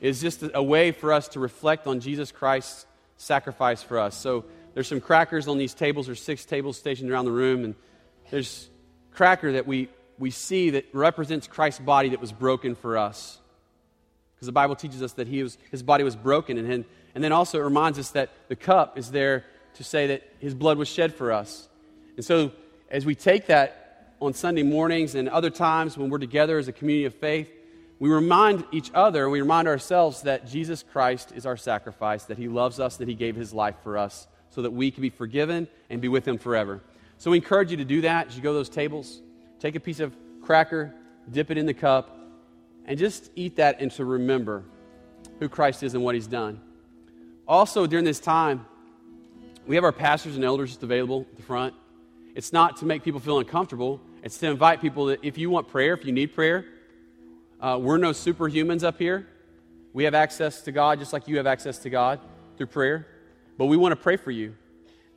is 0.01 0.21
just 0.21 0.43
a 0.53 0.63
way 0.63 0.91
for 0.91 1.13
us 1.13 1.29
to 1.29 1.41
reflect 1.41 1.87
on 1.87 2.01
Jesus 2.01 2.33
Christ's 2.33 2.87
sacrifice 3.19 3.83
for 3.83 3.99
us. 3.99 4.17
So 4.17 4.45
there's 4.75 4.89
some 4.89 5.01
crackers 5.01 5.47
on 5.47 5.59
these 5.59 5.75
tables. 5.75 6.07
There's 6.07 6.23
six 6.23 6.45
tables 6.45 6.77
stationed 6.77 7.11
around 7.11 7.25
the 7.27 7.33
room, 7.33 7.65
and 7.65 7.75
there's 8.31 8.69
cracker 9.17 9.53
that 9.53 9.67
we, 9.67 9.89
we 10.19 10.31
see 10.31 10.71
that 10.71 10.87
represents 10.93 11.47
Christ's 11.47 11.81
body 11.81 12.11
that 12.11 12.21
was 12.21 12.33
broken 12.33 12.75
for 12.75 12.99
us. 12.99 13.39
Because 14.35 14.47
the 14.47 14.53
Bible 14.53 14.77
teaches 14.77 15.03
us 15.03 15.15
that 15.15 15.27
he 15.27 15.43
was, 15.43 15.57
his 15.71 15.83
body 15.83 16.05
was 16.05 16.15
broken. 16.15 16.59
And, 16.59 16.85
and 17.15 17.25
then 17.25 17.33
also 17.33 17.59
it 17.59 17.65
reminds 17.65 17.99
us 17.99 18.11
that 18.11 18.31
the 18.49 18.57
cup 18.57 18.99
is 18.99 19.11
there 19.11 19.45
to 19.75 19.85
say 19.85 20.09
that 20.09 20.23
his 20.39 20.55
blood 20.55 20.77
was 20.79 20.89
shed 20.89 21.15
for 21.15 21.33
us. 21.33 21.69
And 22.17 22.25
so 22.25 22.53
as 22.91 23.07
we 23.07 23.15
take 23.15 23.47
that 23.47 24.13
on 24.21 24.35
Sunday 24.35 24.63
mornings 24.63 25.15
and 25.15 25.29
other 25.29 25.51
times 25.51 25.97
when 25.97 26.11
we're 26.11 26.19
together 26.19 26.59
as 26.59 26.69
a 26.69 26.73
community 26.73 27.07
of 27.07 27.15
faith, 27.15 27.51
we 27.99 28.11
remind 28.11 28.65
each 28.73 28.91
other, 28.95 29.31
we 29.31 29.41
remind 29.41 29.69
ourselves 29.69 30.23
that 30.23 30.47
Jesus 30.47 30.83
Christ 30.83 31.33
is 31.35 31.47
our 31.47 31.57
sacrifice, 31.57 32.25
that 32.25 32.37
he 32.37 32.49
loves 32.49 32.79
us, 32.79 32.99
that 32.99 33.09
he 33.09 33.15
gave 33.15 33.35
his 33.37 33.55
life 33.55 33.77
for 33.83 33.97
us 33.97 34.27
so 34.51 34.63
that 34.63 34.71
we 34.71 34.91
can 34.91 35.01
be 35.01 35.11
forgiven 35.11 35.69
and 35.89 36.03
be 36.03 36.09
with 36.09 36.29
him 36.29 36.37
forever. 36.37 36.83
So 37.19 37.31
we 37.31 37.39
encourage 37.39 37.71
you 37.71 37.77
to 37.79 37.85
do 37.85 38.03
that 38.03 38.29
as 38.29 38.37
you 38.37 38.43
go 38.43 38.51
to 38.51 38.59
those 38.59 38.69
tables. 38.69 39.21
Take 39.59 39.75
a 39.75 39.81
piece 39.81 40.01
of 40.01 40.15
cracker, 40.43 40.95
dip 41.31 41.51
it 41.51 41.59
in 41.59 41.67
the 41.67 41.75
cup, 41.75 42.17
and 42.85 42.99
just 42.99 43.31
eat 43.35 43.57
that 43.57 43.81
and 43.81 43.91
to 43.93 44.05
remember 44.05 44.65
who 45.41 45.49
Christ 45.49 45.83
is 45.83 45.95
and 45.95 46.05
what 46.05 46.15
he's 46.15 46.27
done. 46.27 46.61
Also, 47.49 47.87
during 47.87 48.05
this 48.05 48.21
time, 48.21 48.67
we 49.67 49.75
have 49.75 49.85
our 49.85 49.93
pastors 49.93 50.37
and 50.37 50.45
elders 50.45 50.71
just 50.71 50.83
available 50.83 51.27
at 51.31 51.37
the 51.37 51.43
front. 51.43 51.75
It's 52.35 52.53
not 52.53 52.77
to 52.79 52.85
make 52.87 53.03
people 53.03 53.21
feel 53.21 53.39
uncomfortable, 53.39 54.01
it's 54.23 54.39
to 54.39 54.47
invite 54.47 54.81
people 54.81 55.07
that 55.07 55.21
if 55.23 55.39
you 55.39 55.51
want 55.51 55.69
prayer, 55.69 55.95
if 55.95 56.05
you 56.05 56.13
need 56.13 56.35
prayer, 56.35 56.65
uh, 57.61 57.79
we're 57.81 57.97
no 57.97 58.11
superhumans 58.11 58.85
up 58.85 58.99
here. 58.99 59.27
We 59.93 60.05
have 60.05 60.15
access 60.15 60.61
to 60.63 60.73
God 60.73 60.99
just 60.99 61.13
like 61.13 61.27
you 61.27 61.39
have 61.39 61.47
access 61.47 61.79
to 61.79 61.91
God 61.91 62.21
through 62.57 62.67
prayer. 62.67 63.07
But 63.57 63.67
we 63.67 63.77
want 63.77 63.93
to 63.93 63.97
pray 63.97 64.17
for 64.17 64.31
you. 64.31 64.55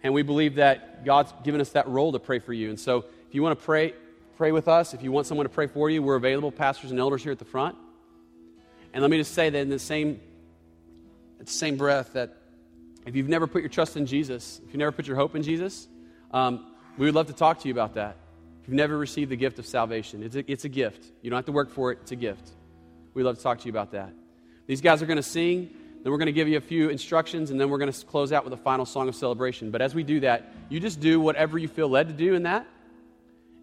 And 0.03 0.13
we 0.13 0.21
believe 0.21 0.55
that 0.55 1.05
God's 1.05 1.33
given 1.43 1.62
us 1.62 1.71
that 1.71 1.88
role 1.88 2.12
to 2.12 2.19
pray 2.19 2.39
for 2.39 2.53
you. 2.53 2.69
And 2.69 2.79
so 2.79 3.05
if 3.27 3.35
you 3.35 3.43
want 3.43 3.59
to 3.59 3.65
pray, 3.65 3.93
pray 4.38 4.51
with 4.51 4.67
us. 4.67 4.93
If 4.93 5.03
you 5.03 5.12
want 5.12 5.27
someone 5.27 5.45
to 5.45 5.53
pray 5.53 5.67
for 5.67 5.89
you, 5.89 6.01
we're 6.01 6.15
available, 6.15 6.51
pastors 6.51 6.91
and 6.91 6.99
elders 6.99 7.23
here 7.23 7.31
at 7.31 7.39
the 7.39 7.45
front. 7.45 7.75
And 8.93 9.01
let 9.01 9.12
me 9.12 9.17
just 9.17 9.33
say 9.33 9.49
that 9.49 9.57
in 9.57 9.69
the 9.69 9.79
same, 9.79 10.19
the 11.39 11.45
same 11.45 11.77
breath 11.77 12.13
that 12.13 12.35
if 13.05 13.15
you've 13.15 13.29
never 13.29 13.47
put 13.47 13.62
your 13.62 13.69
trust 13.69 13.97
in 13.97 14.05
Jesus, 14.05 14.59
if 14.63 14.69
you've 14.69 14.79
never 14.79 14.91
put 14.91 15.07
your 15.07 15.15
hope 15.15 15.35
in 15.35 15.43
Jesus, 15.43 15.88
um, 16.31 16.73
we 16.97 17.05
would 17.05 17.15
love 17.15 17.27
to 17.27 17.33
talk 17.33 17.59
to 17.62 17.67
you 17.67 17.73
about 17.73 17.95
that. 17.95 18.17
If 18.62 18.67
you've 18.67 18.75
never 18.75 18.97
received 18.97 19.31
the 19.31 19.35
gift 19.35 19.59
of 19.59 19.65
salvation, 19.65 20.23
it's 20.23 20.35
a, 20.35 20.51
it's 20.51 20.65
a 20.65 20.69
gift. 20.69 21.05
You 21.21 21.29
don't 21.29 21.38
have 21.38 21.45
to 21.45 21.51
work 21.51 21.69
for 21.69 21.91
it, 21.91 21.99
it's 22.01 22.12
a 22.12 22.15
gift. 22.15 22.49
We'd 23.13 23.23
love 23.23 23.38
to 23.38 23.43
talk 23.43 23.59
to 23.59 23.65
you 23.65 23.71
about 23.71 23.91
that. 23.91 24.13
These 24.67 24.81
guys 24.81 25.01
are 25.01 25.05
going 25.05 25.17
to 25.17 25.23
sing, 25.23 25.71
then 26.03 26.12
we're 26.12 26.17
going 26.17 26.27
to 26.27 26.31
give 26.31 26.47
you 26.47 26.57
a 26.57 26.62
few 26.62 26.89
instructions, 26.89 27.51
and 27.51 27.59
then 27.59 27.69
we're 27.69 27.77
going 27.77 27.91
to 27.91 28.05
close 28.05 28.31
out 28.31 28.43
with 28.43 28.53
a 28.53 28.57
final 28.57 28.85
song 28.85 29.09
of 29.09 29.15
celebration. 29.15 29.69
But 29.69 29.81
as 29.81 29.93
we 29.93 30.03
do 30.03 30.21
that, 30.21 30.53
you 30.69 30.79
just 30.79 30.99
do 30.99 31.19
whatever 31.19 31.57
you 31.57 31.67
feel 31.67 31.89
led 31.89 32.07
to 32.07 32.13
do 32.13 32.35
in 32.35 32.43
that, 32.43 32.65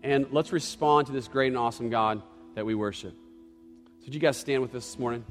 and 0.03 0.27
let's 0.31 0.53
respond 0.53 1.07
to 1.07 1.13
this 1.13 1.29
great 1.29 1.49
and 1.49 1.59
awesome 1.59 1.89
God 1.89 2.23
that 2.55 2.67
we 2.67 2.75
worship. 2.75 3.15
So, 4.01 4.07
would 4.07 4.15
you 4.15 4.21
guys 4.21 4.37
stand 4.37 4.63
with 4.63 4.75
us 4.75 4.85
this 4.85 4.99
morning? 4.99 5.25